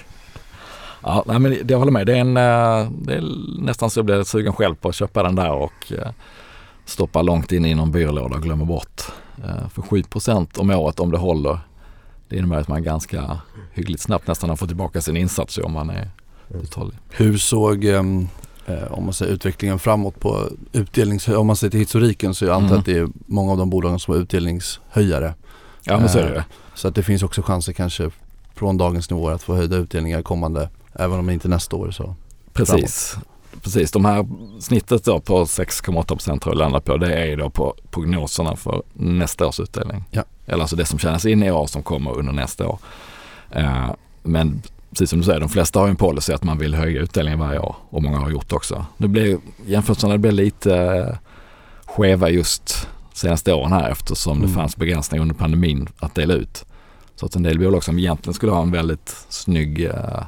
Ja, 1.02 1.24
nej, 1.26 1.38
men 1.38 1.58
jag 1.68 1.78
håller 1.78 1.92
med. 1.92 2.06
Det 2.06 2.12
är, 2.12 2.20
en, 2.20 2.36
eh, 2.36 2.90
det 2.90 3.14
är 3.14 3.24
nästan 3.62 3.90
så 3.90 3.98
jag 3.98 4.04
blir 4.06 4.22
sugen 4.24 4.52
själv 4.52 4.74
på 4.74 4.88
att 4.88 4.94
köpa 4.94 5.22
den 5.22 5.34
där 5.34 5.52
och 5.52 5.92
eh, 6.84 6.86
stoppa 6.90 7.22
långt 7.22 7.52
in 7.52 7.64
i 7.64 7.74
någon 7.74 7.90
byrålåda 7.92 8.36
och 8.36 8.42
glömma 8.42 8.64
bort. 8.64 9.02
Eh, 9.44 9.68
För 9.68 9.82
7% 9.82 10.58
om 10.58 10.70
året 10.70 11.00
om 11.00 11.10
det 11.10 11.18
håller, 11.18 11.58
det 12.28 12.36
innebär 12.36 12.56
att 12.56 12.68
man 12.68 12.82
ganska 12.82 13.38
hyggligt 13.72 14.02
snabbt 14.02 14.26
nästan 14.26 14.50
har 14.50 14.56
fått 14.56 14.68
tillbaka 14.68 15.00
sin 15.00 15.16
insats 15.16 15.58
om 15.58 15.72
man 15.72 15.90
är 15.90 16.10
uthållig. 16.62 16.98
Hur 17.10 17.38
såg 17.38 17.84
ehm, 17.84 18.28
eh, 18.66 18.92
om 18.92 19.04
man 19.04 19.14
säger 19.14 19.32
utvecklingen 19.32 19.78
framåt 19.78 20.20
på 20.20 20.48
utdelnings... 20.72 21.28
Om 21.28 21.46
man 21.46 21.56
ser 21.56 21.70
till 21.70 21.80
historiken 21.80 22.34
så 22.34 22.44
jag 22.44 22.54
antar 22.54 22.66
Mm. 22.68 22.78
att 22.80 22.86
det 22.86 22.98
är 22.98 23.08
många 23.26 23.52
av 23.52 23.58
de 23.58 23.70
bolagen 23.70 23.98
som 23.98 24.14
är 24.14 24.18
utdelningshöjare. 24.18 25.34
Ja 25.84 25.98
men 25.98 26.08
så 26.08 26.18
är 26.18 26.30
det. 26.30 26.44
Så 26.74 26.88
att 26.88 26.94
det 26.94 27.02
finns 27.02 27.22
också 27.22 27.42
chanser 27.42 27.72
kanske 27.72 28.10
från 28.54 28.76
dagens 28.76 29.10
nivåer 29.10 29.32
att 29.32 29.42
få 29.42 29.54
höjda 29.54 29.76
utdelningar 29.76 30.22
kommande, 30.22 30.68
även 30.92 31.18
om 31.18 31.30
inte 31.30 31.48
nästa 31.48 31.76
år 31.76 31.90
så. 31.90 32.14
Precis. 32.52 33.16
Precis, 33.62 33.90
de 33.90 34.04
här 34.04 34.26
snittet 34.60 35.04
då 35.04 35.20
på 35.20 35.44
6,8 35.44 36.38
tror 36.38 36.54
jag 36.54 36.58
landar 36.58 36.80
på. 36.80 36.96
Det 36.96 37.14
är 37.14 37.26
ju 37.26 37.36
då 37.36 37.50
på 37.50 37.74
prognoserna 37.90 38.56
för 38.56 38.82
nästa 38.92 39.46
års 39.46 39.60
utdelning. 39.60 40.04
Ja. 40.10 40.24
Eller 40.46 40.60
alltså 40.62 40.76
det 40.76 40.84
som 40.84 40.98
tjänas 40.98 41.26
in 41.26 41.42
i 41.42 41.50
år 41.50 41.66
som 41.66 41.82
kommer 41.82 42.18
under 42.18 42.32
nästa 42.32 42.68
år. 42.68 42.78
Eh, 43.50 43.90
men 44.22 44.62
precis 44.90 45.10
som 45.10 45.18
du 45.18 45.24
säger, 45.24 45.40
de 45.40 45.48
flesta 45.48 45.78
har 45.78 45.86
ju 45.86 45.90
en 45.90 45.96
policy 45.96 46.32
att 46.32 46.42
man 46.44 46.58
vill 46.58 46.74
höja 46.74 47.00
utdelningen 47.00 47.38
varje 47.40 47.58
år 47.58 47.76
och 47.90 48.02
många 48.02 48.18
har 48.18 48.30
gjort 48.30 48.48
det 48.48 48.56
också. 48.56 48.86
Nu 48.96 49.08
blir 49.08 49.38
jämförelserna 49.66 50.18
blir 50.18 50.32
lite 50.32 50.76
eh, 50.76 51.16
skeva 51.86 52.28
just 52.30 52.88
senaste 53.12 53.52
åren 53.54 53.72
här 53.72 53.90
eftersom 53.90 54.38
det 54.38 54.44
Mm. 54.44 54.56
fanns 54.56 54.76
begränsningar 54.76 55.22
under 55.22 55.34
pandemin 55.34 55.88
att 55.98 56.14
dela 56.14 56.34
ut. 56.34 56.64
Så 57.14 57.26
att 57.26 57.36
en 57.36 57.42
del 57.42 57.58
bolag 57.58 57.84
som 57.84 57.98
egentligen 57.98 58.34
skulle 58.34 58.52
ha 58.52 58.62
en 58.62 58.70
väldigt 58.72 59.16
snygg 59.28 59.84
eh, 59.84 60.22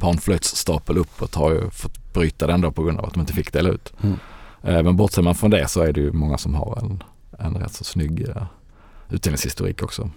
panflöjtsstapel 0.00 0.98
uppåt 0.98 1.34
har 1.34 1.50
ju 1.50 1.70
fått 1.70 1.99
bryta 2.12 2.46
den 2.46 2.60
då 2.60 2.70
på 2.70 2.82
grund 2.82 2.98
av 2.98 3.04
att 3.04 3.14
de 3.14 3.20
inte 3.20 3.32
fick 3.32 3.52
dela 3.52 3.68
ut. 3.68 3.92
Mm. 4.02 4.16
Eh, 4.62 4.82
Men 4.82 4.96
bortser 4.96 5.22
man 5.22 5.34
från 5.34 5.50
det 5.50 5.68
så 5.68 5.82
är 5.82 5.92
det 5.92 6.00
ju 6.00 6.12
många 6.12 6.38
som 6.38 6.54
har 6.54 6.78
en, 6.82 7.02
en 7.38 7.54
rätt 7.54 7.72
så 7.72 7.84
snygg 7.84 8.28
eh, 8.28 8.42
utdelningshistorik 9.10 9.82
också. 9.82 10.10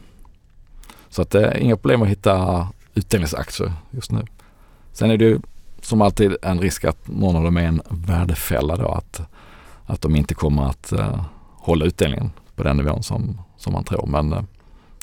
Så 1.10 1.22
att 1.22 1.30
det 1.30 1.46
är 1.46 1.58
inga 1.58 1.76
problem 1.76 2.02
att 2.02 2.08
hitta 2.08 2.68
utdelningsaktier 2.94 3.74
just 3.92 4.12
nu. 4.12 4.26
Sen 4.92 5.12
är 5.12 5.18
det 5.18 5.26
ju 5.26 5.40
som 5.82 6.02
alltid 6.02 6.36
en 6.42 6.60
risk 6.60 6.86
att 6.86 7.08
någon 7.08 7.36
av 7.36 7.44
dem 7.44 7.58
är 7.58 7.64
en 7.64 7.82
värdefälla 7.90 8.76
då. 8.76 8.88
Att, 8.88 9.22
att 9.86 10.02
de 10.02 10.16
inte 10.16 10.34
kommer 10.34 10.64
att 10.64 10.92
eh, 10.92 11.26
hålla 11.58 11.86
utdelningen 11.86 12.32
på 12.56 12.64
den 12.64 12.78
nivån 12.78 13.04
som, 13.04 13.42
som 13.58 13.74
man 13.74 13.84
tror. 13.84 14.08
Men 14.08 14.34
eh, 14.34 14.44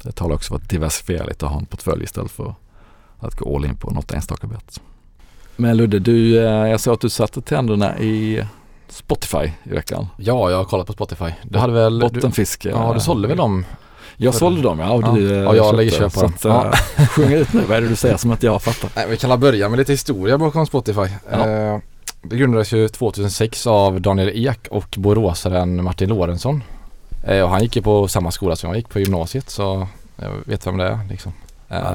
det 0.05 0.13
talar 0.13 0.35
också 0.35 0.49
för 0.49 0.57
att 0.57 0.71
diversifiera 0.71 1.25
lite 1.25 1.45
och 1.45 1.51
ha 1.51 1.59
en 1.59 1.67
portfölj 1.67 2.05
istället 2.05 2.31
för 2.31 2.55
att 3.19 3.35
gå 3.35 3.57
all 3.57 3.65
in 3.65 3.77
på 3.77 3.91
något 3.91 4.13
enstaka 4.13 4.47
bett. 4.47 4.81
Men 5.61 5.77
Ludde, 5.77 5.99
du, 5.99 6.39
eh, 6.39 6.45
jag 6.71 6.81
såg 6.81 6.95
att 6.95 7.01
du 7.01 7.09
satte 7.09 7.41
tänderna 7.41 7.99
i 7.99 8.45
Spotify 8.89 9.53
i 9.65 9.75
veckan. 9.75 10.07
Ja, 10.17 10.51
jag 10.51 10.57
har 10.57 10.65
kollat 10.65 10.87
på 10.87 10.93
Spotify. 10.93 11.25
Du 11.43 11.59
hade 11.59 11.73
väl... 11.73 11.99
Du, 11.99 12.09
Bottenfisk. 12.09 12.65
eh, 12.65 12.71
ja, 12.71 12.93
du 12.95 13.01
sålde 13.01 13.29
väl 13.29 13.37
dem? 13.37 13.65
Jag 14.17 14.35
sålde 14.35 14.63
dem 14.63 14.79
ja 14.79 14.91
och 14.91 15.03
Ja. 15.03 15.13
du 15.13 15.33
eh, 15.37 15.43
Ja, 15.43 15.57
jag 15.57 15.77
lägger 15.77 15.91
köp 15.91 16.15
på 16.15 16.21
dem. 16.23 16.33
eh, 16.99 17.07
sjung 17.09 17.33
ut 17.33 17.53
nu, 17.53 17.61
vad 17.69 17.77
är 17.77 17.81
det 17.81 17.89
du 17.89 17.97
säger 17.97 18.17
som 18.17 18.31
att 18.31 18.43
jag 18.43 18.63
fattar? 18.63 18.91
Nej, 18.97 19.07
vi 19.11 19.17
kan 19.17 19.41
börja 19.41 19.69
med 19.69 19.79
lite 19.79 19.93
historia 19.93 20.39
bakom 20.39 20.67
Spotify. 20.67 21.01
Ja. 21.31 21.49
Eh, 21.49 21.79
det 22.23 22.37
grundades 22.37 22.73
ju 22.73 22.89
2006 22.89 23.67
av 23.67 24.01
Daniel 24.01 24.29
Ek 24.47 24.69
och 24.71 24.95
boråsaren 24.99 25.85
Martin 25.85 26.09
Lorentzon. 26.09 26.63
Eh, 27.27 27.43
och 27.43 27.51
han 27.51 27.63
gick 27.63 27.77
ju 27.77 27.83
på 27.83 28.09
samma 28.09 28.31
skola 28.31 28.57
som 28.57 28.71
jag 28.71 28.77
gick 28.77 28.89
på 28.89 29.01
gymnasiet 29.01 29.51
så 29.51 29.87
jag 30.17 30.31
vet 30.45 30.67
vem 30.67 30.77
det 30.77 30.85
är 30.85 30.99
liksom. 31.11 31.33
Eh, 31.69 31.77
Ja. 31.79 31.95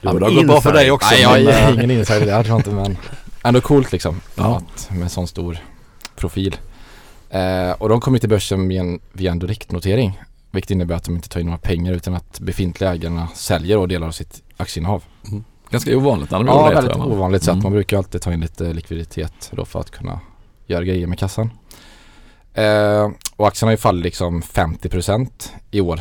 Du 0.00 0.08
Ja, 0.08 0.12
men 0.12 0.22
det 0.22 0.28
har 0.28 0.34
gått 0.34 0.46
bra 0.46 0.60
för 0.60 0.72
dig 0.72 0.90
också. 0.90 1.08
Nej, 1.12 1.22
jag 1.22 1.40
är 1.40 1.68
eh, 1.68 1.74
ingen 1.74 1.90
insider 1.90 2.26
där 2.26 2.42
tror 2.44 2.52
jag 2.52 2.58
inte 2.58 2.70
men 2.70 2.96
ändå 3.44 3.60
coolt 3.60 3.92
liksom. 3.92 4.20
Ja. 4.34 4.56
Att, 4.56 4.90
med 4.90 5.10
sån 5.10 5.28
stor 5.28 5.58
profil. 6.16 6.56
Eh, 7.30 7.70
och 7.70 7.88
de 7.88 8.00
kom 8.00 8.14
ju 8.14 8.20
till 8.20 8.28
börsen 8.28 8.66
med 8.66 8.80
en, 8.80 9.00
via 9.12 9.30
en 9.30 9.38
direktnotering. 9.38 10.20
Vilket 10.50 10.70
innebär 10.70 10.94
att 10.94 11.04
de 11.04 11.14
inte 11.14 11.28
tar 11.28 11.40
in 11.40 11.46
några 11.46 11.58
pengar 11.58 11.92
utan 11.92 12.14
att 12.14 12.40
befintliga 12.40 12.92
ägarna 12.94 13.28
säljer 13.34 13.78
och 13.78 13.88
delar 13.88 14.06
av 14.06 14.12
sitt 14.12 14.42
aktieinnehav. 14.56 15.02
Ganska 15.70 15.96
ovanligt 15.96 16.30
när 16.30 16.38
de 16.38 16.46
Ja, 16.46 16.68
det. 16.68 16.74
väldigt 16.74 16.96
jag. 16.96 17.06
ovanligt 17.06 17.42
sätt. 17.42 17.52
Mm. 17.52 17.62
Man 17.62 17.72
brukar 17.72 17.96
alltid 17.96 18.22
ta 18.22 18.32
in 18.32 18.40
lite 18.40 18.72
likviditet 18.72 19.50
då 19.52 19.64
för 19.64 19.80
att 19.80 19.90
kunna 19.90 20.20
göra 20.66 20.84
grejer 20.84 21.06
med 21.06 21.18
kassan. 21.18 21.50
Eh, 22.54 23.10
och 23.36 23.48
aktien 23.48 23.66
har 23.66 23.70
ju 23.70 23.76
fallit 23.76 24.04
liksom 24.04 24.42
50% 24.42 25.50
i 25.70 25.80
år. 25.80 26.00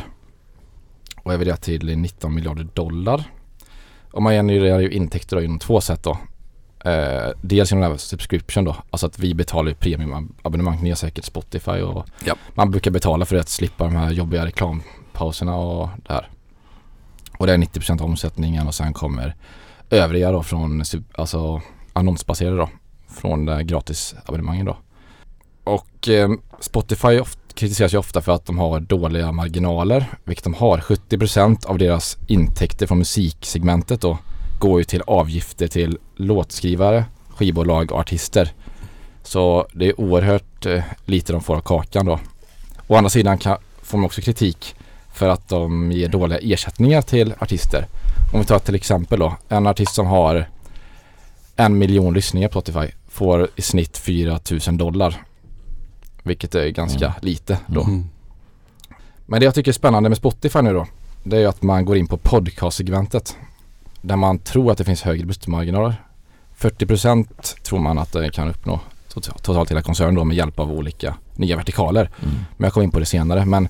Och 1.23 1.33
är 1.33 1.37
värderat 1.37 1.61
till 1.61 1.97
19 1.97 2.35
miljarder 2.35 2.67
dollar. 2.73 3.23
Och 4.17 4.23
man 4.23 4.33
genererar 4.33 4.79
ju 4.79 4.89
intäkter 4.91 5.41
inom 5.41 5.59
två 5.59 5.81
sätt 5.81 6.03
då. 6.03 6.17
Eh, 6.89 7.29
dels 7.41 7.71
genom 7.71 7.81
den 7.81 7.91
här 7.91 7.97
subscription 7.97 8.63
då. 8.63 8.75
Alltså 8.89 9.05
att 9.07 9.19
vi 9.19 9.33
betalar 9.33 9.69
ju 9.69 9.75
premiumabonnemang. 9.75 10.79
Ni 10.83 10.89
har 10.89 10.95
säkert 10.95 11.25
Spotify 11.25 11.71
och 11.81 12.05
Ja. 12.25 12.35
man 12.53 12.71
brukar 12.71 12.91
betala 12.91 13.25
för 13.25 13.35
att 13.35 13.49
slippa 13.49 13.83
de 13.83 13.95
här 13.95 14.11
jobbiga 14.11 14.45
reklampauserna 14.45 15.55
och 15.55 15.89
det 16.07 16.13
här. 16.13 16.29
Och 17.37 17.47
det 17.47 17.53
är 17.53 17.57
90% 17.57 18.01
av 18.01 18.07
omsättningen 18.07 18.67
och 18.67 18.75
sen 18.75 18.93
kommer 18.93 19.35
övriga 19.89 20.31
då 20.31 20.43
från 20.43 20.83
alltså 21.13 21.61
annonsbaserade 21.93 22.57
då. 22.57 22.69
från 23.07 23.45
det 23.45 23.63
gratisabonnemanget 23.63 24.65
då. 24.65 24.77
Och 25.63 26.09
eh, 26.09 26.29
Spotify 26.59 27.19
oft, 27.19 27.39
kritiseras 27.57 27.93
ju 27.93 27.97
ofta 27.97 28.21
för 28.21 28.31
att 28.31 28.45
de 28.45 28.57
har 28.57 28.79
dåliga 28.79 29.31
marginaler, 29.31 30.05
vilket 30.23 30.43
de 30.43 30.53
har. 30.53 30.77
70% 30.77 31.65
av 31.65 31.77
deras 31.77 32.17
intäkter 32.27 32.87
från 32.87 32.97
musiksegmentet 32.97 34.01
då 34.01 34.17
går 34.59 34.79
ju 34.79 34.83
till 34.83 35.01
avgifter 35.07 35.67
till 35.67 35.97
låtskrivare, 36.15 37.05
skivbolag 37.29 37.91
och 37.91 37.99
artister. 37.99 38.51
Så 39.23 39.67
det 39.73 39.85
är 39.85 39.99
oerhört 40.01 40.65
eh, 40.65 40.83
lite 41.05 41.33
de 41.33 41.41
får 41.41 41.55
av 41.55 41.61
kakan 41.61 42.05
då. 42.05 42.19
Å 42.87 42.95
andra 42.95 43.09
sidan 43.09 43.37
kan, 43.37 43.57
får 43.81 43.97
man 43.97 44.05
också 44.05 44.21
kritik 44.21 44.75
för 45.13 45.29
att 45.29 45.49
de 45.49 45.91
ger 45.91 46.09
dåliga 46.09 46.39
ersättningar 46.39 47.01
till 47.01 47.33
artister. 47.39 47.85
Om 48.33 48.39
vi 48.39 48.45
tar 48.45 48.59
till 48.59 48.75
exempel 48.75 49.19
då, 49.19 49.35
en 49.49 49.67
artist 49.67 49.95
som 49.95 50.07
har 50.07 50.49
en 51.55 51.77
miljon 51.77 52.13
lyssningar 52.13 52.47
på 52.47 52.61
Spotify 52.61 52.93
får 53.09 53.47
i 53.55 53.61
snitt 53.61 53.97
4 53.97 54.39
000 54.67 54.77
dollar. 54.77 55.23
Vilket 56.27 56.55
är 56.55 56.69
ganska 56.69 57.05
Mm. 57.05 57.17
lite 57.21 57.59
då. 57.67 57.83
Mm. 57.83 58.05
Men 59.25 59.39
det 59.39 59.45
jag 59.45 59.55
tycker 59.55 59.71
är 59.71 59.73
spännande 59.73 60.09
med 60.09 60.17
Spotify 60.17 60.61
nu 60.61 60.73
då, 60.73 60.87
det 61.23 61.35
är 61.35 61.39
ju 61.39 61.45
att 61.47 61.63
man 61.63 61.85
går 61.85 61.97
in 61.97 62.07
på 62.07 62.17
podcast-segmentet. 62.17 63.35
Där 64.01 64.15
man 64.15 64.39
tror 64.39 64.71
att 64.71 64.77
det 64.77 64.83
finns 64.83 65.01
högre 65.01 65.25
bruttomarginaler. 65.25 65.95
40% 66.57 67.55
tror 67.63 67.79
man 67.79 67.97
att 67.97 68.11
det 68.11 68.29
kan 68.31 68.49
uppnå 68.49 68.79
tot- 69.13 69.41
totalt 69.43 69.71
hela 69.71 69.81
koncernen 69.81 70.15
då 70.15 70.23
med 70.23 70.37
hjälp 70.37 70.59
av 70.59 70.71
olika 70.71 71.15
nya 71.35 71.57
vertikaler. 71.57 72.09
Mm. 72.23 72.35
Men 72.57 72.63
jag 72.65 72.73
kommer 72.73 72.83
in 72.85 72.91
på 72.91 72.99
det 72.99 73.05
senare. 73.05 73.45
Men 73.45 73.69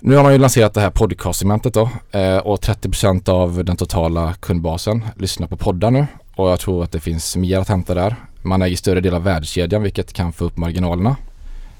nu 0.00 0.16
har 0.16 0.22
man 0.22 0.32
ju 0.32 0.38
lanserat 0.38 0.74
det 0.74 0.80
här 0.80 0.90
podcast-segmentet 0.90 1.74
då 1.74 1.90
eh, 2.18 2.36
och 2.38 2.60
30% 2.60 3.28
av 3.28 3.64
den 3.64 3.76
totala 3.76 4.34
kundbasen 4.34 5.04
lyssnar 5.16 5.46
på 5.46 5.56
poddar 5.56 5.90
nu 5.90 6.06
och 6.36 6.50
jag 6.50 6.60
tror 6.60 6.84
att 6.84 6.92
det 6.92 7.00
finns 7.00 7.36
mer 7.36 7.58
att 7.58 7.68
hämta 7.68 7.94
där. 7.94 8.16
Man 8.42 8.62
äger 8.62 8.76
större 8.76 9.00
del 9.00 9.14
av 9.14 9.22
värdekedjan 9.22 9.82
vilket 9.82 10.12
kan 10.12 10.32
få 10.32 10.44
upp 10.44 10.56
marginalerna. 10.56 11.16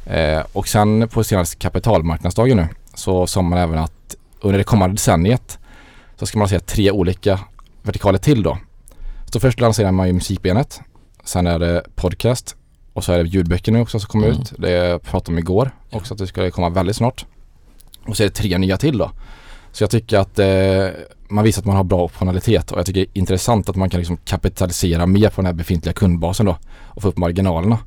Eh, 0.07 0.43
och 0.53 0.69
sen 0.69 1.09
på 1.09 1.25
senaste 1.25 1.57
kapitalmarknadsdagen 1.57 2.57
nu 2.57 2.69
så 2.95 3.27
sa 3.27 3.43
man 3.43 3.59
även 3.59 3.79
att 3.79 4.17
under 4.41 4.59
det 4.59 4.65
kommande 4.65 4.95
decenniet 4.95 5.59
så 6.19 6.27
ska 6.27 6.39
man 6.39 6.49
säga 6.49 6.61
tre 6.61 6.91
olika 6.91 7.41
vertikaler 7.83 8.19
till 8.19 8.43
då. 8.43 8.59
Så 9.33 9.41
först 9.41 9.61
lanserar 9.61 9.93
man 9.93 10.07
ju 10.07 10.13
musikbenet. 10.13 10.81
Sen 11.25 11.47
är 11.47 11.59
det 11.59 11.85
podcast 11.95 12.57
och 12.93 13.05
så 13.05 13.13
är 13.13 13.19
det 13.19 13.29
ljudböcker 13.29 13.73
nu 13.73 13.81
också 13.81 14.01
som 14.01 14.09
kommer 14.09 14.27
Mm. 14.29 14.41
ut. 14.41 14.53
Det 14.59 15.03
pratade 15.05 15.33
om 15.33 15.39
igår 15.39 15.71
också 15.91 16.15
att 16.15 16.19
det 16.19 16.27
ska 16.27 16.51
komma 16.51 16.69
väldigt 16.69 16.97
snart. 16.97 17.27
Och 18.07 18.17
så 18.17 18.23
är 18.23 18.27
det 18.27 18.35
tre 18.35 18.59
nya 18.59 18.77
till 18.77 18.99
då. 18.99 19.11
Så 19.73 19.83
jag 19.83 19.91
tycker 19.91 20.19
att 20.19 20.39
eh, 20.39 20.87
man 21.29 21.45
visar 21.45 21.63
att 21.63 21.67
man 21.67 21.77
har 21.77 21.85
bra 21.85 22.03
optionalitet 22.03 22.73
och 22.73 22.79
jag 22.79 22.87
tycker 22.87 23.01
det 23.01 23.07
är 23.07 23.19
intressant 23.19 23.69
att 23.69 23.77
man 23.77 23.91
kan 23.91 24.01
liksom 24.01 24.17
kapitalisera 24.17 25.07
mer 25.07 25.29
på 25.29 25.37
den 25.37 25.47
här 25.47 25.53
befintliga 25.53 25.93
kundbasen 25.93 26.47
då 26.47 26.57
och 26.73 27.03
få 27.03 27.09
upp 27.09 27.17
marginalerna. 27.17 27.79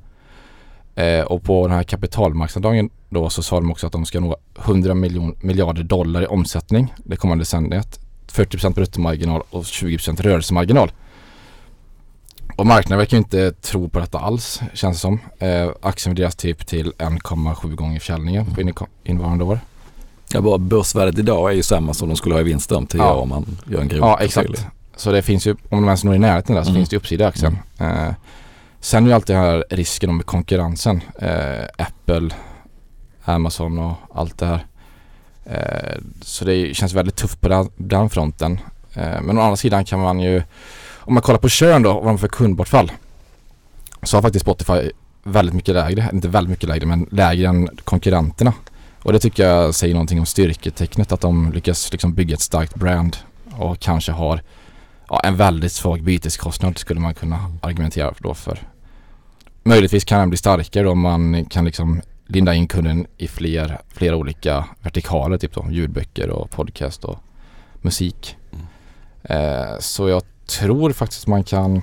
Eh, 0.96 1.22
och 1.22 1.44
på 1.44 1.68
den 1.68 1.76
här 1.76 1.84
kapitalmarknadsdagen 1.84 2.90
då 3.10 3.30
så 3.30 3.44
sa 3.44 3.56
de 3.56 3.72
också 3.72 3.88
att 3.88 3.94
de 3.94 4.06
ska 4.06 4.20
nå 4.20 4.38
100 4.66 4.94
miljon, 4.94 5.36
miljarder 5.42 5.84
dollar 5.84 6.22
i 6.22 6.28
omsättning 6.28 6.94
det 6.98 7.16
kommande 7.16 7.42
decenniet. 7.42 8.00
40% 8.32 8.74
bruttomarginal 8.74 9.44
och 9.50 9.64
20% 9.64 10.22
rörelsemarginal. 10.22 10.92
Och 12.58 12.66
marknaden 12.66 12.98
verkar 12.98 13.18
inte 13.18 13.52
tro 13.52 13.90
på 13.90 14.00
detta 14.00 14.20
alls 14.20 14.62
känns 14.74 14.98
det 14.98 15.02
som. 15.02 15.20
Eh, 15.40 15.70
aktien 15.82 16.16
värderas 16.16 16.36
typ 16.36 16.68
till 16.68 16.94
1,7 16.98 17.76
gånger 17.76 18.00
försäljningen 18.00 18.46
på 18.46 18.62
inne- 18.62 18.88
innevarande 19.04 19.44
år. 19.44 19.60
Ja, 20.36 20.42
bara 20.42 20.58
börsvärdet 20.58 21.20
idag 21.20 21.52
är 21.52 21.56
ju 21.56 21.64
samma 21.64 21.94
som 21.94 22.08
de 22.10 22.18
skulle 22.18 22.36
ha 22.36 22.40
i 22.42 22.44
vinst 22.44 22.72
om 22.72 22.88
10 22.88 22.98
Ja. 23.02 23.14
år 23.14 23.22
om 23.22 23.30
man 23.30 23.46
gör 23.68 23.82
en 23.82 23.88
grov 23.88 24.00
Ja 24.00 24.20
exakt. 24.22 24.66
Så 24.96 25.12
det 25.12 25.22
finns 25.22 25.48
ju, 25.48 25.52
om 25.52 25.58
de 25.70 25.86
ens 25.86 26.04
når 26.04 26.16
i 26.16 26.20
närheten 26.20 26.56
där 26.56 26.64
så 26.64 26.70
Mm. 26.70 26.80
finns 26.80 26.90
det 26.90 26.98
uppsida 26.98 27.24
i 27.24 27.28
aktien. 27.28 27.58
Eh, 27.80 28.12
sen 28.80 29.04
är 29.04 29.08
ju 29.08 29.14
alltid 29.14 29.36
den 29.36 29.44
här 29.46 29.66
risken 29.70 30.10
om 30.10 30.24
konkurrensen. 30.24 31.02
Eh, 31.22 31.64
Apple, 31.78 32.30
Amazon 33.26 33.80
och 33.80 33.94
allt 34.14 34.38
det 34.38 34.46
här. 34.46 34.66
Eh, 35.46 36.02
så 36.22 36.46
det 36.46 36.74
känns 36.78 36.94
väldigt 36.94 37.16
tufft 37.16 37.42
på 37.42 37.50
den, 37.50 37.70
den 37.76 38.10
fronten. 38.10 38.60
Eh, 38.94 39.22
men 39.22 39.38
å 39.38 39.42
andra 39.42 39.56
sidan 39.56 39.86
kan 39.86 40.00
man 40.00 40.20
ju, 40.20 40.44
om 40.98 41.14
man 41.14 41.24
kollar 41.24 41.40
på 41.40 41.50
kön 41.50 41.84
då, 41.84 41.94
vad 41.94 42.06
de 42.06 42.18
för 42.18 42.28
kundbortfall. 42.28 42.92
Så 44.04 44.18
har 44.18 44.22
faktiskt 44.22 44.44
Spotify 44.46 44.92
väldigt 45.24 45.56
mycket 45.56 45.74
lägre, 45.76 46.10
inte 46.14 46.28
väldigt 46.28 46.50
mycket 46.50 46.70
lägre 46.70 46.86
men 46.86 47.08
lägre 47.12 47.48
än 47.48 47.70
konkurrenterna. 47.84 48.54
Och 49.06 49.14
det 49.14 49.20
tycker 49.20 49.48
jag 49.48 49.76
säger 49.76 49.94
någonting 49.94 50.20
om 50.20 50.26
styrketecknet 50.26 51.12
att 51.12 51.22
de 51.22 51.52
lyckas 51.52 51.92
liksom 51.92 52.14
bygga 52.14 52.34
ett 52.34 52.42
starkt 52.42 52.76
brand 52.76 53.18
och 53.52 53.80
kanske 53.80 54.12
har 54.12 54.42
ja, 55.10 55.22
en 55.24 55.36
väldigt 55.36 55.72
svag 55.72 56.04
byteskostnad 56.04 56.78
skulle 56.78 57.00
man 57.00 57.14
kunna 57.14 57.52
argumentera 57.62 58.14
då 58.20 58.34
för. 58.34 58.60
Möjligtvis 59.64 60.04
kan 60.04 60.20
den 60.20 60.30
bli 60.30 60.38
starkare 60.38 60.90
om 60.90 61.00
man 61.00 61.46
kan 61.46 61.66
liksom 61.66 62.02
linda 62.28 62.54
in 62.54 62.68
kunden 62.68 63.08
i 63.18 63.28
fler, 63.28 63.82
flera 63.88 64.16
olika 64.16 64.66
vertikaler, 64.82 65.38
typ 65.38 65.54
då 65.54 65.66
ljudböcker 65.70 66.30
och 66.30 66.50
podcast 66.50 67.04
och 67.04 67.18
musik. 67.82 68.36
Eh, 69.24 69.80
så 69.80 70.10
jag 70.10 70.24
tror 70.46 70.92
faktiskt 70.92 71.24
att 71.24 71.28
man 71.28 71.44
kan, 71.44 71.82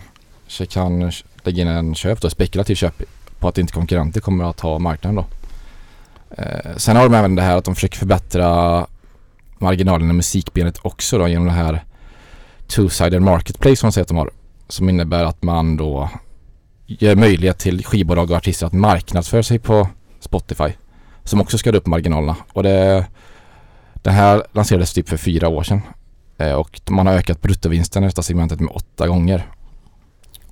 kan 0.69 1.13
lägga 1.43 1.63
in 1.63 1.69
en 1.69 1.95
köp 1.95 2.21
då, 2.21 2.31
spekulativ 2.31 2.75
köp 2.75 3.03
på 3.39 3.49
att 3.49 3.59
inte 3.59 3.73
konkurrenter 3.73 4.21
kommer 4.21 4.45
att 4.45 4.61
ha 4.61 4.79
marknaden 4.79 5.17
då. 5.17 5.27
Eh, 6.38 6.77
sen 6.77 6.97
har 6.97 7.03
de 7.03 7.14
även 7.14 7.35
det 7.35 7.42
här 7.42 7.57
att 7.57 7.64
de 7.64 7.75
försöker 7.75 7.99
förbättra 7.99 8.87
marginalen 9.59 10.11
i 10.11 10.12
musikbenet 10.12 10.79
också 10.83 11.18
då 11.18 11.29
genom 11.29 11.47
det 11.47 11.53
här 11.53 11.85
two-sided 12.68 13.21
marketplace 13.21 13.77
som 13.77 13.87
man 13.87 13.92
säger 13.92 14.03
att 14.03 14.09
de 14.09 14.16
har. 14.16 14.31
Som 14.68 14.88
innebär 14.88 15.25
att 15.25 15.42
man 15.42 15.77
då 15.77 16.09
ger 16.87 17.16
möjlighet 17.16 17.59
till 17.59 17.85
skivbolag 17.85 18.31
och 18.31 18.37
artister 18.37 18.66
att 18.66 18.73
marknadsföra 18.73 19.42
sig 19.42 19.59
på 19.59 19.88
Spotify. 20.21 20.73
Som 21.25 21.40
också 21.40 21.59
ska 21.59 21.71
upp 21.71 21.87
marginalerna. 21.87 22.37
Och 22.53 22.62
det, 22.62 23.07
det 23.95 24.11
här 24.11 24.42
lanserades 24.53 24.92
typ 24.92 25.09
för 25.09 25.16
fyra 25.16 25.49
år 25.49 25.62
sedan. 25.62 25.81
Eh, 26.38 26.53
och 26.53 26.81
man 26.90 27.07
har 27.07 27.14
ökat 27.14 27.42
bruttovinsten 27.42 28.05
i 28.05 28.07
detta 28.07 28.23
segmentet 28.23 28.61
med 28.61 28.71
åtta 28.75 29.09
gånger. 29.09 29.47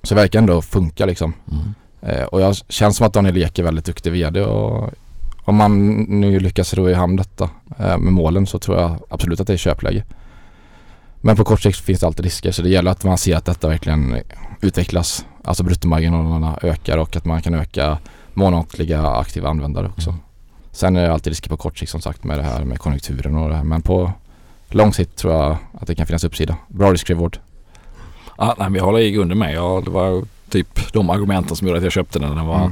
Så 0.03 0.15
det 0.15 0.21
verkar 0.21 0.39
ändå 0.39 0.61
funka 0.61 1.05
liksom. 1.05 1.33
Mm. 1.51 1.73
Eh, 2.01 2.23
och 2.23 2.41
jag 2.41 2.55
känns 2.55 2.97
som 2.97 3.07
att 3.07 3.13
Daniel 3.13 3.37
Ek 3.37 3.59
är 3.59 3.63
väldigt 3.63 3.85
duktig 3.85 4.11
vd 4.11 4.41
och 4.41 4.89
om 5.51 5.57
man 5.57 5.87
nu 6.01 6.39
lyckas 6.39 6.73
ro 6.73 6.89
i 6.89 6.93
hamn 6.93 7.15
detta 7.15 7.49
eh, 7.79 7.97
med 7.97 8.13
målen 8.13 8.47
så 8.47 8.59
tror 8.59 8.79
jag 8.79 8.99
absolut 9.09 9.39
att 9.39 9.47
det 9.47 9.53
är 9.53 9.57
köpläge. 9.57 10.03
Men 11.21 11.35
på 11.35 11.43
kort 11.43 11.61
sikt 11.61 11.79
finns 11.79 11.99
det 11.99 12.07
alltid 12.07 12.25
risker 12.25 12.51
så 12.51 12.61
det 12.61 12.69
gäller 12.69 12.91
att 12.91 13.03
man 13.03 13.17
ser 13.17 13.35
att 13.35 13.45
detta 13.45 13.67
verkligen 13.67 14.17
utvecklas. 14.61 15.25
Alltså 15.43 15.63
bruttomarginalerna 15.63 16.59
ökar 16.61 16.97
och 16.97 17.15
att 17.15 17.25
man 17.25 17.41
kan 17.41 17.53
öka 17.53 17.97
månatliga 18.33 19.07
aktiva 19.07 19.49
användare 19.49 19.87
också. 19.87 20.09
Mm. 20.09 20.21
Sen 20.71 20.95
är 20.95 21.01
det 21.01 21.13
alltid 21.13 21.31
risker 21.31 21.49
på 21.49 21.57
kort 21.57 21.77
sikt 21.77 21.91
som 21.91 22.01
sagt 22.01 22.23
med 22.23 22.37
det 22.37 22.43
här 22.43 22.63
med 22.63 22.79
konjunkturen 22.79 23.35
och 23.35 23.49
det 23.49 23.55
här 23.55 23.63
men 23.63 23.81
på 23.81 24.11
lång 24.69 24.93
sikt 24.93 25.15
tror 25.15 25.33
jag 25.33 25.57
att 25.73 25.87
det 25.87 25.95
kan 25.95 26.05
finnas 26.07 26.23
uppsida. 26.23 26.55
Bra 26.67 26.91
risk-reward. 26.93 27.37
Ja, 28.37 28.55
nej, 28.59 28.69
men 28.69 28.75
jag 28.75 28.85
håller 28.85 28.99
i 28.99 29.11
grunden 29.11 29.37
med. 29.37 29.53
Ja, 29.53 29.81
det 29.85 29.91
var 29.91 30.23
typ 30.49 30.93
de 30.93 31.09
argumenten 31.09 31.55
som 31.55 31.67
gjorde 31.67 31.77
att 31.77 31.83
jag 31.83 31.93
köpte 31.93 32.19
den. 32.19 32.35
Den 32.35 32.45
var 32.45 32.57
Mm. 32.65 32.71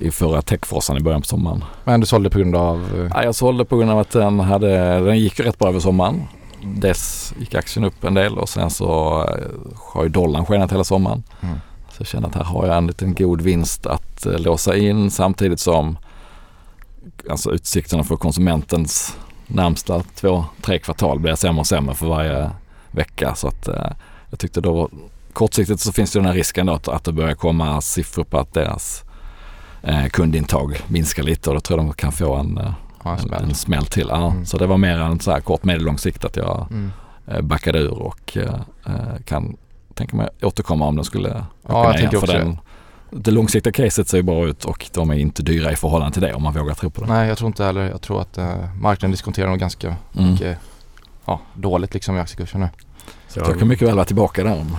I 0.00 0.10
förra 0.10 0.42
techfrosan 0.42 0.96
i 0.96 1.00
början 1.00 1.20
på 1.20 1.26
sommaren. 1.26 1.64
Men 1.84 2.00
du 2.00 2.06
sålde 2.06 2.30
på 2.30 2.38
grund 2.38 2.56
av 2.56 2.76
eh, 2.94 3.10
Ja, 3.14 3.24
jag 3.24 3.34
sålde 3.34 3.64
på 3.64 3.76
grund 3.76 3.90
av 3.90 3.98
att 3.98 4.10
den, 4.10 4.40
hade, 4.40 5.00
den 5.00 5.18
gick 5.18 5.40
rätt 5.40 5.58
bra 5.58 5.68
över 5.68 5.80
sommaren. 5.80 6.22
Dess 6.62 7.34
gick 7.38 7.54
aktien 7.54 7.84
upp 7.84 8.04
en 8.04 8.14
del 8.14 8.38
och 8.38 8.48
sen 8.48 8.70
så 8.70 9.20
eh, 9.22 9.70
har 9.92 10.02
ju 10.02 10.08
dollarn 10.08 10.46
skenat 10.46 10.72
hela 10.72 10.84
sommaren. 10.84 11.22
Mm. 11.40 11.58
Så 11.88 12.00
jag 12.00 12.06
känner 12.06 12.28
att 12.28 12.34
här 12.34 12.44
har 12.44 12.66
jag 12.66 12.76
en 12.76 12.86
liten 12.86 13.14
god 13.14 13.40
vinst 13.40 13.86
att 13.86 14.26
eh, 14.26 14.38
låsa 14.38 14.76
in 14.76 15.10
samtidigt 15.10 15.60
som 15.60 15.98
alltså 17.30 17.50
utsikterna 17.50 18.04
för 18.04 18.16
konsumentens 18.16 19.16
närmsta 19.46 20.02
två, 20.14 20.44
tre 20.62 20.78
kvartal 20.78 21.18
blir 21.18 21.34
sämre 21.34 21.60
och 21.60 21.66
sämre 21.66 21.94
för 21.94 22.06
varje 22.06 22.50
vecka. 22.90 23.34
Så 23.34 23.48
att 23.48 23.68
jag 24.30 24.38
tyckte 24.38 24.60
då 24.60 24.90
kortsiktigt 25.32 25.80
så 25.80 25.92
finns 25.92 26.12
det 26.12 26.18
den 26.18 26.26
här 26.26 26.34
risken 26.34 26.66
då 26.66 26.72
att, 26.72 26.88
att 26.88 27.04
det 27.04 27.12
börjar 27.12 27.34
komma 27.34 27.80
siffror 27.80 28.24
på 28.24 28.38
att 28.38 28.54
deras 28.54 29.05
eh, 29.86 30.06
kundintag 30.06 30.76
minskar 30.86 31.22
lite 31.22 31.50
och 31.50 31.54
då 31.56 31.60
tror 31.60 31.78
jag 31.80 31.86
de 31.86 31.92
kan 31.94 32.12
få 32.12 32.34
en, 32.34 32.58
eh, 32.58 32.72
ja, 33.04 33.10
en 33.12 33.18
en, 33.18 33.22
smäll. 33.26 33.42
en 33.44 33.54
smäll 33.54 33.86
till. 33.86 34.06
Ja. 34.10 34.30
Mm. 34.30 34.46
Så 34.46 34.58
det 34.58 34.66
var 34.66 34.76
mer 34.78 34.98
en 34.98 35.20
så 35.20 35.30
här 35.30 35.40
kort 35.40 35.64
medellång 35.64 35.98
sikt 35.98 36.24
att 36.24 36.36
jag 36.36 36.66
Mm. 36.70 36.92
eh, 37.26 37.40
backade 37.40 37.78
ur 37.78 37.98
och 38.02 38.36
eh, 38.36 38.54
eh, 38.86 39.22
kan 39.24 39.56
tänka 39.94 40.16
mig 40.16 40.28
återkomma 40.42 40.86
om 40.86 40.96
den 40.96 41.04
skulle 41.04 41.44
Ja, 41.68 41.80
åka 41.80 41.88
jag 41.88 41.96
tänker 42.00 42.18
för 42.18 42.26
också 42.26 42.32
den, 42.38 42.58
Det 43.10 43.30
långsiktiga 43.30 43.72
caset 43.72 44.08
ser 44.08 44.16
ju 44.16 44.22
bra 44.22 44.46
ut 44.46 44.64
och 44.64 44.90
de 44.94 45.10
är 45.10 45.14
inte 45.14 45.42
dyra 45.42 45.72
i 45.72 45.76
förhållande 45.76 46.12
till 46.12 46.22
det 46.22 46.34
om 46.34 46.42
man 46.42 46.52
vågar 46.54 46.74
tro 46.74 46.90
på 46.90 47.00
det. 47.00 47.06
Nej 47.12 47.28
jag 47.28 47.38
tror 47.38 47.46
inte 47.48 47.64
heller. 47.64 47.90
Jag 47.90 48.00
tror 48.00 48.20
att 48.20 48.38
eh, 48.38 48.54
marknaden 48.80 49.10
diskonterar 49.10 49.48
nog 49.48 49.58
ganska 49.58 49.96
Mm. 50.18 50.30
mycket 50.32 50.58
ja, 51.24 51.40
dåligt 51.54 51.94
liksom 51.94 52.16
i 52.16 52.20
aktiekursen 52.20 52.60
nu. 52.60 52.68
Så 53.28 53.38
Jag 53.40 53.58
kan 53.58 53.68
mycket 53.68 53.88
väl 53.88 53.94
vara 53.94 54.04
tillbaka 54.04 54.44
där. 54.44 54.60
om- 54.60 54.76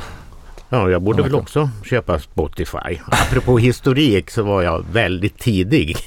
Ja, 0.70 0.90
jag 0.90 1.02
borde 1.02 1.24
väl 1.24 1.36
också 1.36 1.70
köpa 1.86 2.20
Spotify. 2.20 3.00
Apropå 3.08 3.58
historik 3.58 4.30
så 4.30 4.44
var 4.44 4.62
jag 4.62 4.86
väldigt 4.92 5.40
tidig. 5.40 5.98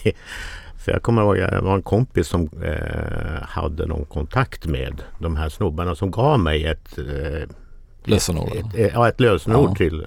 För 0.85 0.93
jag 0.93 1.03
kommer 1.03 1.23
ihåg 1.23 1.41
att 1.41 1.51
det 1.51 1.61
var 1.61 1.75
en 1.75 1.83
kompis 1.83 2.29
som 2.29 2.43
eh, 2.65 3.43
hade 3.49 3.87
någon 3.87 4.05
kontakt 4.05 4.67
med 4.67 5.03
de 5.19 5.37
här 5.37 5.49
snubbarna 5.49 5.95
som 5.95 6.11
gav 6.11 6.41
mig 6.41 6.67
ett, 6.67 6.99
eh, 6.99 7.49
Lösenord. 8.05 8.49
ett, 8.57 8.75
eh, 8.79 8.87
ja, 8.87 9.09
ett 9.09 9.21
lösenord 9.21 9.71
Ja. 9.71 9.75
till 9.75 10.07